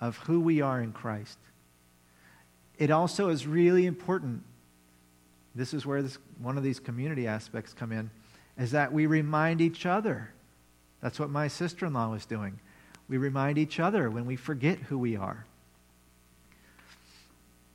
[0.00, 1.36] of who we are in Christ.
[2.78, 4.44] It also is really important
[5.56, 8.08] this is where this, one of these community aspects come in,
[8.56, 10.30] is that we remind each other.
[11.00, 12.60] That's what my sister in law was doing.
[13.08, 15.44] We remind each other when we forget who we are.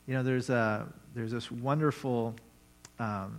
[0.07, 2.35] You know, there's, a, there's this wonderful,
[2.99, 3.37] um,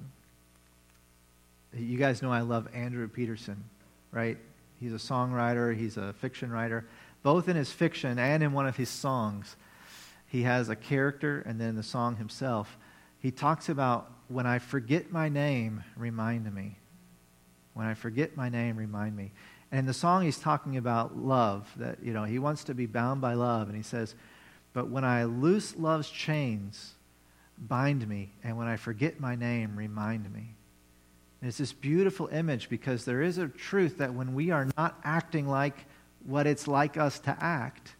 [1.78, 3.64] you guys know I love Andrew Peterson,
[4.12, 4.38] right?
[4.80, 6.86] He's a songwriter, he's a fiction writer.
[7.22, 9.56] Both in his fiction and in one of his songs,
[10.26, 12.76] he has a character, and then the song himself,
[13.18, 16.78] he talks about when I forget my name, remind me.
[17.74, 19.32] When I forget my name, remind me.
[19.70, 22.86] And in the song, he's talking about love, that, you know, he wants to be
[22.86, 23.68] bound by love.
[23.68, 24.14] And he says,
[24.72, 26.94] But when I loose love's chains,
[27.58, 28.32] bind me.
[28.42, 30.55] And when I forget my name, remind me.
[31.46, 34.98] And it's this beautiful image because there is a truth that when we are not
[35.04, 35.84] acting like
[36.24, 37.94] what it's like us to act,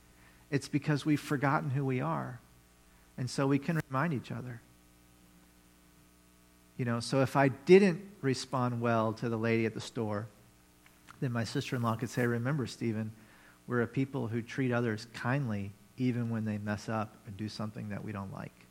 [0.51, 2.41] it's because we've forgotten who we are.
[3.17, 4.61] And so we can remind each other.
[6.77, 10.27] You know, so if I didn't respond well to the lady at the store,
[11.21, 13.13] then my sister in law could say, Remember, Stephen,
[13.69, 17.91] we're a people who treat others kindly even when they mess up and do something
[17.91, 18.67] that we don't like,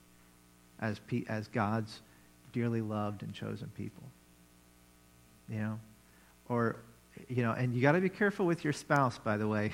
[0.82, 1.00] as,
[1.30, 2.02] as God's
[2.52, 4.04] dearly loved and chosen people.
[5.50, 5.80] You know?
[6.50, 6.78] Or,
[7.28, 9.72] you know, and you got to be careful with your spouse, by the way.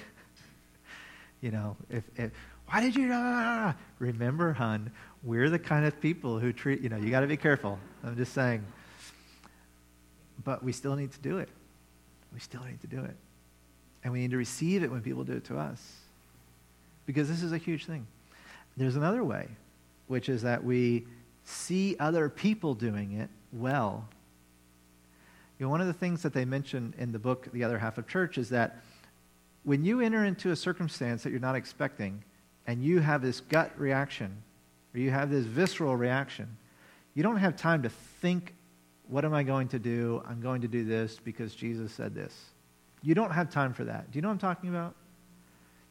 [1.42, 2.32] you know, if, if
[2.68, 3.12] why did you?
[3.12, 4.92] Uh, remember, hun,
[5.24, 7.78] we're the kind of people who treat, you know, you got to be careful.
[8.04, 8.64] I'm just saying.
[10.44, 11.50] But we still need to do it.
[12.34, 13.16] We still need to do it.
[14.04, 15.98] And we need to receive it when people do it to us.
[17.06, 18.08] Because this is a huge thing.
[18.78, 19.48] There's another way,
[20.08, 21.06] which is that we
[21.44, 24.08] see other people doing it well.
[25.62, 28.00] You know, one of the things that they mention in the book, The Other Half
[28.00, 28.82] of Church, is that
[29.64, 32.24] when you enter into a circumstance that you're not expecting
[32.66, 34.42] and you have this gut reaction,
[34.96, 36.58] or you have this visceral reaction,
[37.14, 38.56] you don't have time to think,
[39.08, 40.24] what am I going to do?
[40.28, 42.36] I'm going to do this because Jesus said this.
[43.04, 44.10] You don't have time for that.
[44.10, 44.96] Do you know what I'm talking about?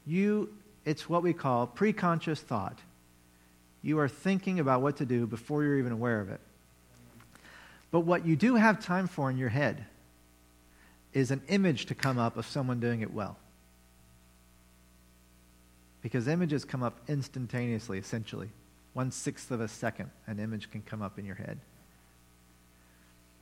[0.04, 0.52] You,
[0.84, 2.80] it's what we call preconscious thought.
[3.82, 6.40] You are thinking about what to do before you're even aware of it.
[7.91, 9.84] But what you do have time for in your head
[11.12, 13.36] is an image to come up of someone doing it well.
[16.03, 18.49] Because images come up instantaneously, essentially.
[18.93, 21.59] One sixth of a second, an image can come up in your head.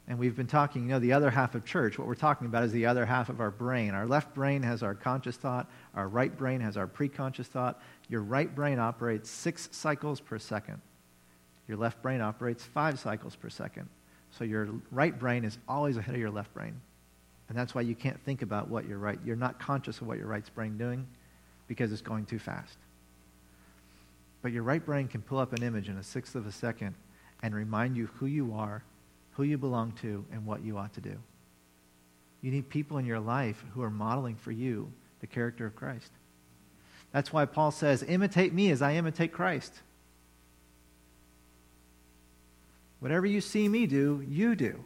[0.08, 2.64] And we've been talking, you know, the other half of church, what we're talking about
[2.64, 3.92] is the other half of our brain.
[3.92, 7.80] Our left brain has our conscious thought, our right brain has our preconscious thought.
[8.08, 10.80] Your right brain operates six cycles per second,
[11.68, 13.88] your left brain operates five cycles per second.
[14.30, 16.80] So your right brain is always ahead of your left brain.
[17.48, 20.18] And that's why you can't think about what your right, you're not conscious of what
[20.18, 21.06] your right brain doing
[21.66, 22.76] because it's going too fast.
[24.42, 26.94] But your right brain can pull up an image in a sixth of a second
[27.42, 28.82] and remind you who you are,
[29.32, 31.16] who you belong to, and what you ought to do.
[32.42, 36.10] You need people in your life who are modeling for you the character of Christ.
[37.12, 39.80] That's why Paul says, imitate me as I imitate Christ.
[43.00, 44.82] Whatever you see me do, you do.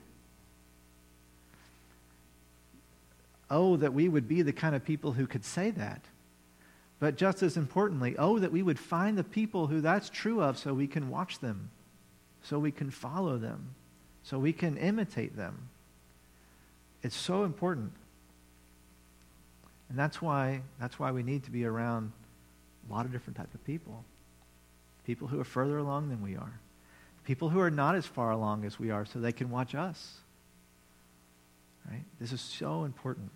[3.50, 6.02] Oh, that we would be the kind of people who could say that.
[7.00, 10.56] But just as importantly, oh, that we would find the people who that's true of
[10.56, 11.70] so we can watch them,
[12.42, 13.74] so we can follow them,
[14.22, 15.68] so we can imitate them.
[17.02, 17.92] It's so important.
[19.88, 22.12] And that's why, that's why we need to be around
[22.88, 24.04] a lot of different type of people.
[25.04, 26.60] People who are further along than we are.
[27.24, 30.18] People who are not as far along as we are so they can watch us.
[31.88, 32.04] Right?
[32.20, 33.30] This is so important.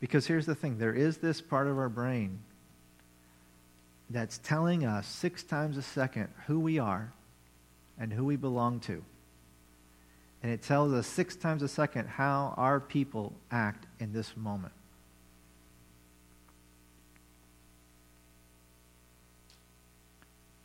[0.00, 2.40] Because here's the thing there is this part of our brain
[4.08, 7.12] that's telling us six times a second who we are
[7.98, 9.04] and who we belong to.
[10.42, 14.72] And it tells us six times a second how our people act in this moment.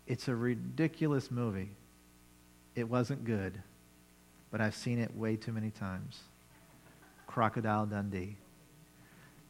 [0.07, 1.71] It's a ridiculous movie.
[2.75, 3.61] It wasn't good,
[4.51, 6.19] but I've seen it way too many times.
[7.25, 8.37] Crocodile Dundee.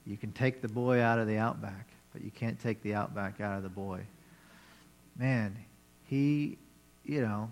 [0.05, 3.41] You can take the boy out of the outback, but you can't take the outback
[3.41, 4.01] out of the boy.
[5.17, 5.57] Man,
[6.05, 6.57] he,
[7.03, 7.51] you know,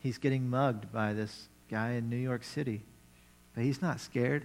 [0.00, 2.82] he's getting mugged by this guy in New York City,
[3.54, 4.44] but he's not scared.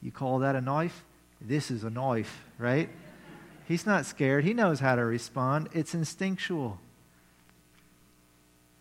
[0.00, 1.04] You call that a knife?
[1.40, 2.88] This is a knife, right?
[3.66, 4.44] He's not scared.
[4.44, 5.70] He knows how to respond.
[5.72, 6.78] It's instinctual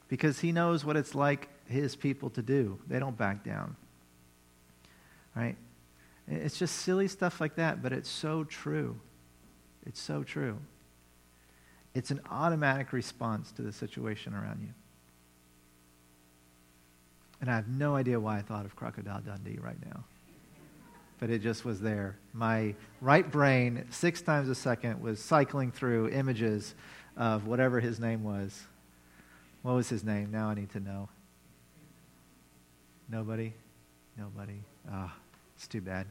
[0.07, 2.79] because he knows what it's like his people to do.
[2.87, 3.75] They don't back down.
[5.35, 5.55] Right?
[6.27, 8.97] It's just silly stuff like that, but it's so true.
[9.85, 10.57] It's so true.
[11.93, 14.73] It's an automatic response to the situation around you.
[17.41, 20.03] And I have no idea why I thought of Crocodile Dundee right now.
[21.19, 22.17] But it just was there.
[22.33, 26.75] My right brain, six times a second, was cycling through images
[27.15, 28.63] of whatever his name was.
[29.65, 30.29] What was his name?
[30.31, 31.09] Now I need to know.
[33.09, 33.51] Nobody?
[34.15, 34.61] Nobody.
[34.87, 35.11] Ah.
[35.11, 35.19] Oh.
[35.55, 36.05] It's too bad.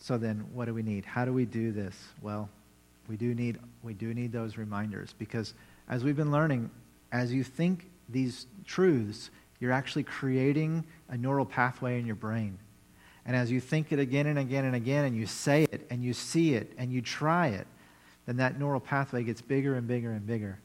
[0.00, 1.04] So then what do we need?
[1.04, 1.94] How do we do this?
[2.20, 2.48] Well,
[3.08, 5.54] we do need we do need those reminders because
[5.88, 6.68] as we've been learning,
[7.12, 12.58] as you think these truths, you're actually creating a neural pathway in your brain.
[13.24, 16.02] And as you think it again and again and again, and you say it, and
[16.02, 17.68] you see it, and you try it,
[18.28, 20.58] then that neural pathway gets bigger and bigger and bigger.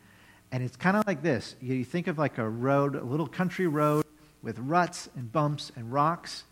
[0.52, 1.56] And it's kind of like this.
[1.62, 4.04] You think of like a road, a little country road
[4.42, 6.44] with ruts and bumps and rocks.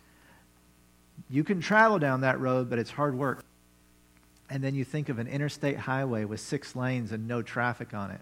[1.28, 3.44] You can travel down that road, but it's hard work.
[4.48, 8.10] And then you think of an interstate highway with six lanes and no traffic on
[8.10, 8.20] it.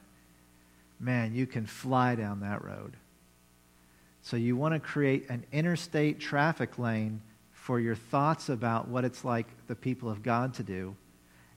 [0.99, 2.95] Man, you can fly down that road.
[4.23, 7.23] So you want to create an interstate traffic lane
[7.53, 10.97] for your thoughts about what it's like the people of God to do.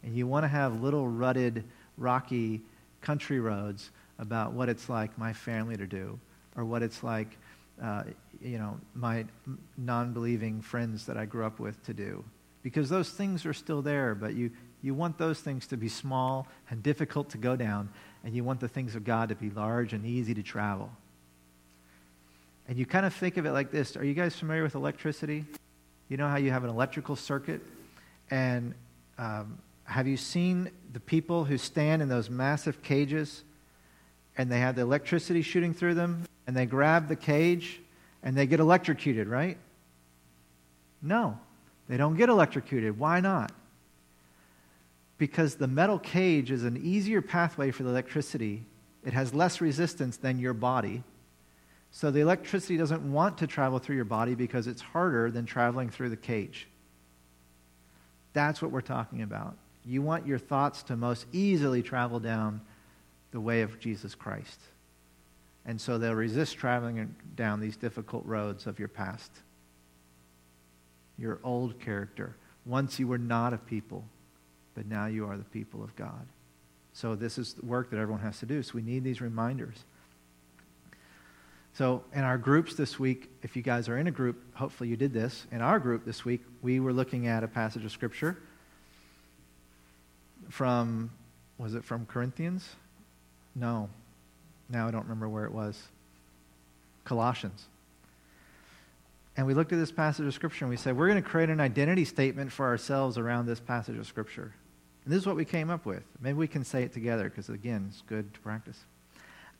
[0.03, 1.63] And you want to have little rutted,
[1.97, 2.61] rocky
[3.01, 6.19] country roads about what it's like my family to do,
[6.55, 7.37] or what it's like
[7.81, 8.03] uh,
[8.41, 9.25] you know, my
[9.77, 12.23] non-believing friends that I grew up with to do.
[12.61, 14.51] Because those things are still there, but you,
[14.81, 17.89] you want those things to be small and difficult to go down,
[18.23, 20.89] and you want the things of God to be large and easy to travel.
[22.67, 23.97] And you kind of think of it like this.
[23.97, 25.45] Are you guys familiar with electricity?
[26.07, 27.61] You know how you have an electrical circuit?
[28.31, 28.73] And
[29.17, 33.43] um, have you seen the people who stand in those massive cages
[34.37, 37.81] and they have the electricity shooting through them and they grab the cage
[38.23, 39.57] and they get electrocuted, right?
[41.01, 41.37] No,
[41.89, 42.97] they don't get electrocuted.
[42.97, 43.51] Why not?
[45.17, 48.63] Because the metal cage is an easier pathway for the electricity.
[49.05, 51.03] It has less resistance than your body.
[51.91, 55.89] So the electricity doesn't want to travel through your body because it's harder than traveling
[55.89, 56.67] through the cage.
[58.31, 59.57] That's what we're talking about.
[59.85, 62.61] You want your thoughts to most easily travel down
[63.31, 64.59] the way of Jesus Christ.
[65.65, 69.31] And so they'll resist traveling down these difficult roads of your past.
[71.17, 72.35] Your old character.
[72.65, 74.03] Once you were not a people,
[74.75, 76.25] but now you are the people of God.
[76.93, 78.61] So this is the work that everyone has to do.
[78.63, 79.83] So we need these reminders.
[81.73, 84.95] So in our groups this week, if you guys are in a group, hopefully you
[84.95, 85.47] did this.
[85.51, 88.37] In our group this week, we were looking at a passage of Scripture
[90.53, 91.09] from,
[91.57, 92.75] was it from Corinthians?
[93.55, 93.89] No.
[94.69, 95.81] Now I don't remember where it was.
[97.05, 97.65] Colossians.
[99.35, 101.49] And we looked at this passage of Scripture and we said, we're going to create
[101.49, 104.53] an identity statement for ourselves around this passage of Scripture.
[105.05, 106.03] And this is what we came up with.
[106.21, 108.79] Maybe we can say it together because, again, it's good to practice.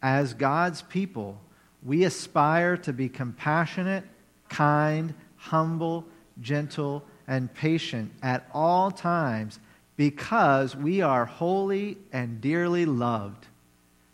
[0.03, 1.41] As God's people,
[1.81, 4.03] we aspire to be compassionate,
[4.47, 6.05] kind, humble,
[6.39, 9.59] gentle, and patient at all times
[9.95, 13.47] because we are holy and dearly loved.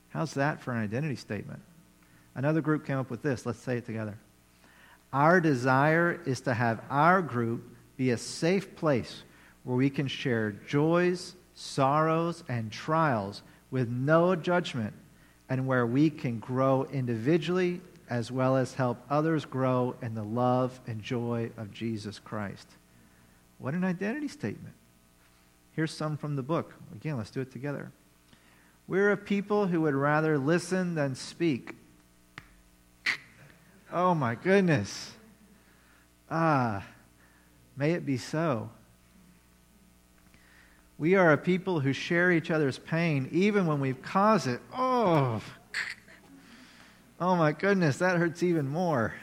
[0.10, 1.62] How's that for an identity statement?
[2.36, 3.46] Another group came up with this.
[3.46, 4.18] Let's say it together.
[5.12, 7.64] Our desire is to have our group
[7.98, 9.24] be a safe place
[9.64, 14.94] where we can share joys, sorrows, and trials with no judgment
[15.50, 20.80] and where we can grow individually as well as help others grow in the love
[20.88, 22.68] and joy of Jesus Christ.
[23.58, 24.74] What an identity statement.
[25.80, 26.74] Here's some from the book.
[26.94, 27.90] Again, let's do it together.
[28.86, 31.74] We're a people who would rather listen than speak.
[33.90, 35.14] Oh my goodness.
[36.30, 36.86] Ah,
[37.78, 38.70] may it be so.
[40.98, 44.60] We are a people who share each other's pain even when we've caused it.
[44.78, 45.42] Oh,
[47.22, 49.14] oh my goodness, that hurts even more.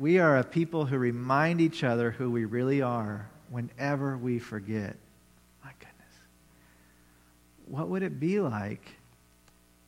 [0.00, 4.96] We are a people who remind each other who we really are whenever we forget.
[5.62, 6.16] My goodness.
[7.66, 8.94] What would it be like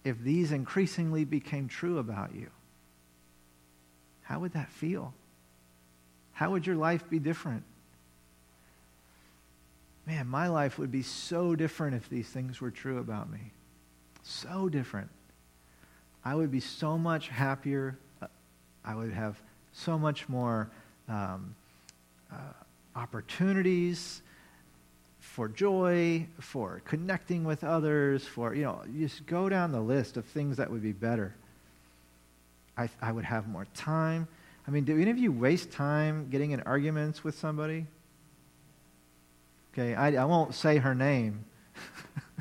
[0.05, 2.51] if these increasingly became true about you?
[4.23, 5.15] How would that feel?
[6.33, 7.65] How would your life be different?
[10.07, 13.53] man, my life would be so different if these things were true about me.
[14.23, 15.09] So different.
[16.25, 17.99] I would be so much happier.
[18.85, 19.41] I would have
[19.73, 20.71] so much more
[21.09, 21.55] um,
[22.33, 22.37] uh,
[22.95, 24.23] opportunities
[25.21, 30.25] for joy, for connecting with others, for, you know, just go down the list of
[30.27, 31.35] things that would be better.
[32.77, 34.27] I, I would have more time.
[34.67, 37.87] I mean, do any of you waste time getting in arguments with somebody?
[39.73, 41.45] Okay, I, I won't say her name.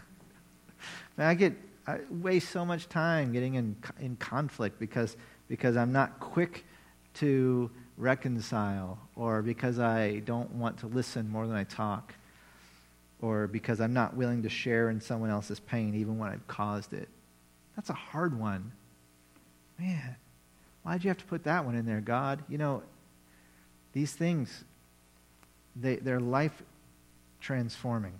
[1.17, 1.53] I get
[1.87, 6.65] I waste so much time getting in in conflict because because I'm not quick
[7.15, 7.69] to
[8.01, 12.15] reconcile, or because I don't want to listen more than I talk,
[13.21, 16.93] or because I'm not willing to share in someone else's pain even when I've caused
[16.93, 17.07] it.
[17.75, 18.71] That's a hard one.
[19.79, 20.15] Man,
[20.83, 22.43] why'd you have to put that one in there, God?
[22.49, 22.81] You know,
[23.93, 24.63] these things,
[25.75, 26.63] they, they're life
[27.39, 28.13] transforming.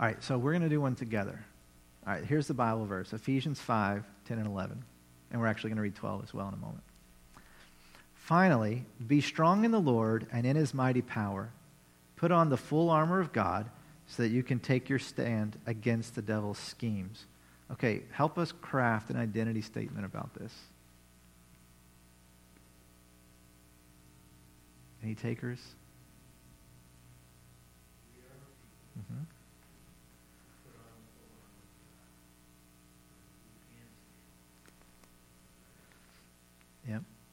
[0.00, 1.44] All right, so we're going to do one together.
[2.06, 4.82] All right, here's the Bible verse Ephesians 5 10 and 11.
[5.30, 6.82] And we're actually going to read 12 as well in a moment.
[8.22, 11.50] Finally, be strong in the Lord and in his mighty power.
[12.14, 13.68] Put on the full armor of God
[14.06, 17.24] so that you can take your stand against the devil's schemes.
[17.72, 20.54] Okay, help us craft an identity statement about this.
[25.02, 25.58] Any takers?
[28.96, 29.22] Mm-hmm.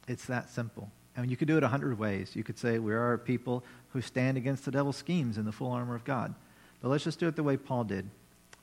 [0.10, 0.91] It's that simple.
[1.16, 2.36] And you could do it a hundred ways.
[2.36, 5.51] You could say, We are a people who stand against the devil's schemes in the
[5.51, 6.34] full armor of God.
[6.82, 8.10] But let's just do it the way Paul did.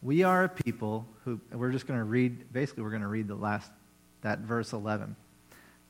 [0.03, 3.29] We are a people who, we're just going to read, basically, we're going to read
[3.29, 3.71] the last,
[4.23, 5.17] that verse 11.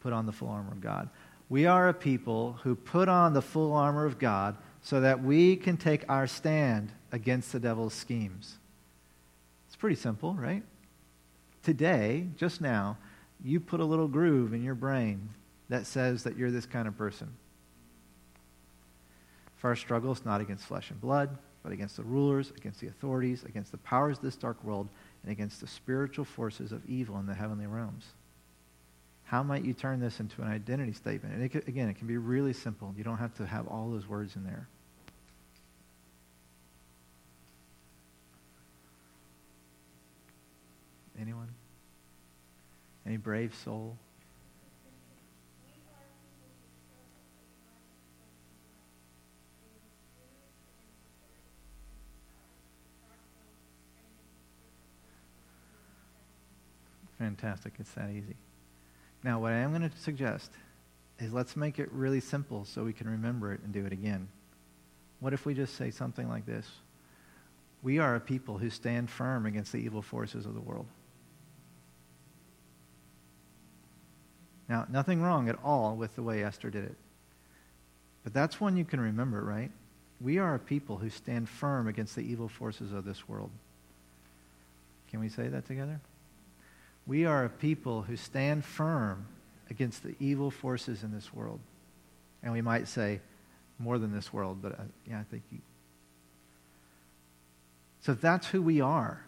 [0.01, 1.09] Put on the full armor of God.
[1.49, 5.57] We are a people who put on the full armor of God so that we
[5.57, 8.57] can take our stand against the devil's schemes.
[9.69, 10.63] It's pretty simple, right?
[11.63, 12.99] Today, just now,
[13.43, 15.31] you put a little groove in your brain
[15.69, 17.35] that says that you're this kind of person.
[19.57, 22.87] For our struggle is not against flesh and blood, but against the rulers, against the
[22.87, 24.89] authorities, against the powers of this dark world,
[25.23, 28.05] and against the spiritual forces of evil in the heavenly realms.
[29.25, 31.35] How might you turn this into an identity statement?
[31.35, 32.95] And it, again, it can be really simple.
[32.97, 34.69] You don't have to have all those words in there.
[41.21, 41.49] Anyone?
[43.05, 43.97] Any brave soul?
[57.19, 57.75] Fantastic.
[57.79, 58.37] It's that easy.
[59.23, 60.51] Now, what I am going to suggest
[61.19, 64.29] is let's make it really simple so we can remember it and do it again.
[65.21, 66.67] What if we just say something like this?
[67.83, 70.87] We are a people who stand firm against the evil forces of the world.
[74.69, 76.97] Now, nothing wrong at all with the way Esther did it.
[78.25, 79.71] But that's one you can remember, right?
[80.21, 83.51] We are a people who stand firm against the evil forces of this world.
[85.09, 86.01] Can we say that together?
[87.07, 89.27] We are a people who stand firm
[89.71, 91.61] against the evil forces in this world.
[92.43, 93.21] And we might say
[93.79, 95.59] more than this world, but uh, yeah, I think you.
[98.01, 99.21] So if that's who we are,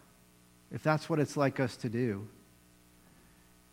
[0.71, 2.27] if that's what it's like us to do,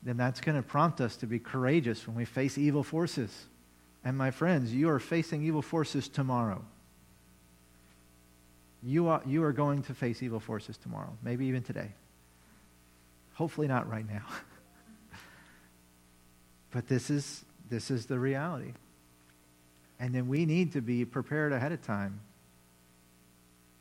[0.03, 3.47] then that's going to prompt us to be courageous when we face evil forces.
[4.05, 6.65] And my friends, you are facing evil forces tomorrow.
[8.83, 11.91] You are, you are going to face evil forces tomorrow, maybe even today.
[13.37, 14.25] Hopefully, not right now.
[16.71, 18.73] but this is, this is the reality.
[20.01, 22.21] And then we need to be prepared ahead of time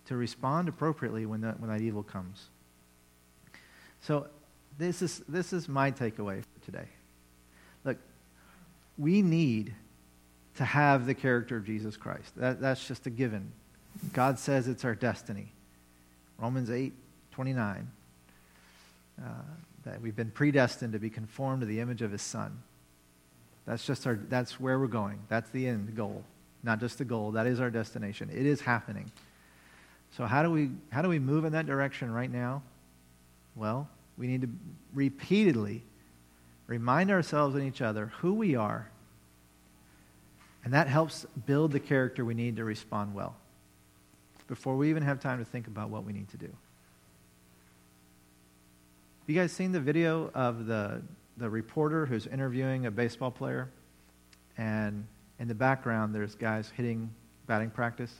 [0.07, 2.49] to respond appropriately when that, when that evil comes.
[4.01, 4.27] So,
[4.77, 6.89] this is, this is my takeaway for today.
[7.85, 7.97] Look,
[8.97, 9.73] we need
[10.57, 12.35] to have the character of Jesus Christ.
[12.35, 13.53] That, that's just a given.
[14.11, 15.53] God says it's our destiny.
[16.37, 16.93] Romans 8
[17.31, 17.87] 29.
[19.23, 19.29] Uh,
[19.85, 22.61] that we've been predestined to be conformed to the image of his son.
[23.65, 25.19] That's just our, that's where we're going.
[25.29, 26.23] That's the end goal.
[26.63, 28.29] Not just the goal, that is our destination.
[28.31, 29.11] It is happening.
[30.17, 32.63] So how do we, how do we move in that direction right now?
[33.55, 33.87] Well,
[34.17, 34.49] we need to
[34.93, 35.83] repeatedly
[36.67, 38.89] remind ourselves and each other who we are.
[40.63, 43.35] And that helps build the character we need to respond well
[44.47, 46.49] before we even have time to think about what we need to do.
[49.27, 51.01] You guys seen the video of the,
[51.37, 53.69] the reporter who's interviewing a baseball player?
[54.55, 55.07] And
[55.39, 57.09] in the background, there's guys hitting
[57.47, 58.13] batting practice.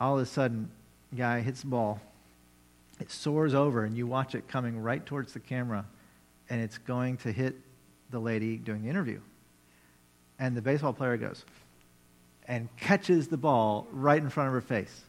[0.00, 0.68] All of a sudden,
[1.16, 2.00] guy hits the ball.
[2.98, 5.86] It soars over, and you watch it coming right towards the camera,
[6.48, 7.54] and it's going to hit
[8.10, 9.20] the lady doing the interview.
[10.40, 11.44] And the baseball player goes
[12.48, 15.04] and catches the ball right in front of her face.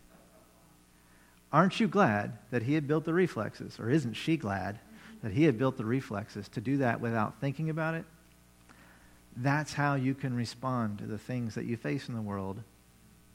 [1.54, 3.80] Aren't you glad that he had built the reflexes?
[3.80, 4.80] Or isn't she glad
[5.22, 8.06] that he had built the reflexes to do that without thinking about it?
[9.36, 12.62] That's how you can respond to the things that you face in the world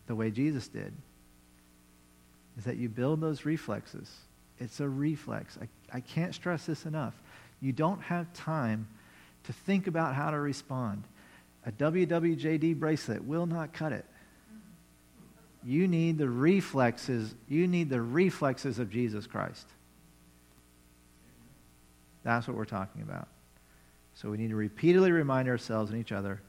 [0.07, 0.93] the way Jesus did.
[2.59, 4.11] Is that you build those reflexes.
[4.59, 5.59] It's a reflex.
[5.61, 7.15] I, I can't stress this enough.
[7.61, 8.89] You don't have time
[9.45, 11.05] to think about how to respond.
[11.67, 14.07] A WWJD bracelet will not cut it.
[15.67, 17.35] You need the reflexes.
[17.49, 19.67] You need the reflexes of Jesus Christ.
[22.23, 23.27] That's what we're talking about.
[24.15, 26.41] So we need to repeatedly remind ourselves and each other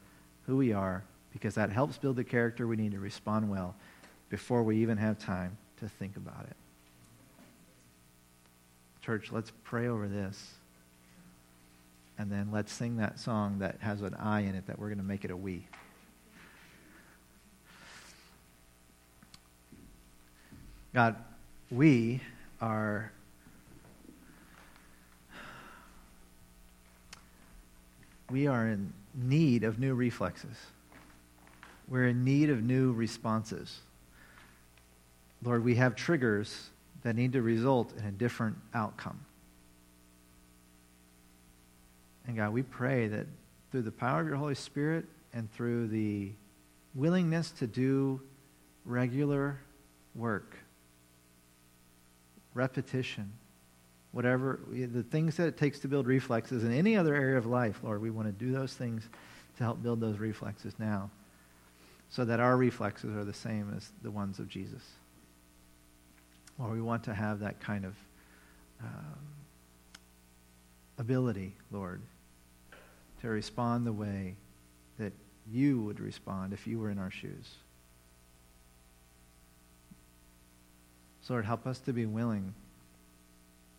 [0.46, 1.02] who we are
[1.32, 3.74] because that helps build the character we need to respond well
[4.30, 6.56] before we even have time to think about it.
[9.02, 10.54] Church, let's pray over this.
[12.18, 14.98] And then let's sing that song that has an I in it that we're going
[14.98, 15.66] to make it a we.
[20.98, 21.14] God,
[21.70, 22.20] we
[22.60, 23.12] are
[28.32, 30.56] we are in need of new reflexes.
[31.86, 33.78] We're in need of new responses.
[35.44, 36.70] Lord, we have triggers
[37.04, 39.20] that need to result in a different outcome.
[42.26, 43.28] And God, we pray that
[43.70, 46.32] through the power of your Holy Spirit and through the
[46.96, 48.20] willingness to do
[48.84, 49.60] regular
[50.16, 50.56] work,
[52.54, 53.32] repetition,
[54.12, 57.80] whatever, the things that it takes to build reflexes in any other area of life,
[57.82, 59.08] Lord, we want to do those things
[59.56, 61.10] to help build those reflexes now
[62.10, 64.82] so that our reflexes are the same as the ones of Jesus.
[66.58, 67.94] Lord, we want to have that kind of
[68.82, 69.18] um,
[70.98, 72.00] ability, Lord,
[73.20, 74.36] to respond the way
[74.98, 75.12] that
[75.50, 77.54] you would respond if you were in our shoes.
[81.30, 82.54] Lord, help us to be willing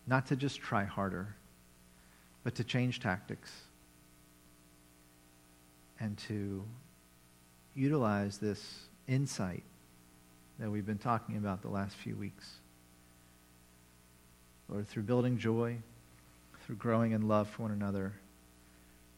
[0.05, 1.35] not to just try harder,
[2.43, 3.51] but to change tactics
[5.99, 6.63] and to
[7.75, 9.63] utilize this insight
[10.59, 12.49] that we've been talking about the last few weeks.
[14.67, 15.77] Lord, through building joy,
[16.65, 18.13] through growing in love for one another,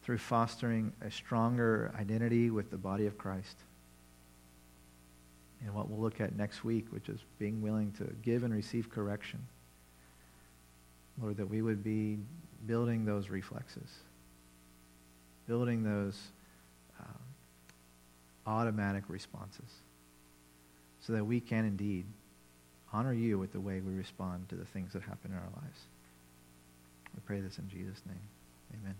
[0.03, 3.57] through fostering a stronger identity with the body of Christ.
[5.63, 8.89] And what we'll look at next week, which is being willing to give and receive
[8.89, 9.45] correction.
[11.21, 12.17] Lord, that we would be
[12.65, 13.89] building those reflexes,
[15.47, 16.19] building those
[16.99, 17.19] um,
[18.47, 19.69] automatic responses,
[20.99, 22.05] so that we can indeed
[22.93, 25.79] honor you with the way we respond to the things that happen in our lives.
[27.13, 28.21] We pray this in Jesus' name.
[28.73, 28.95] Amen.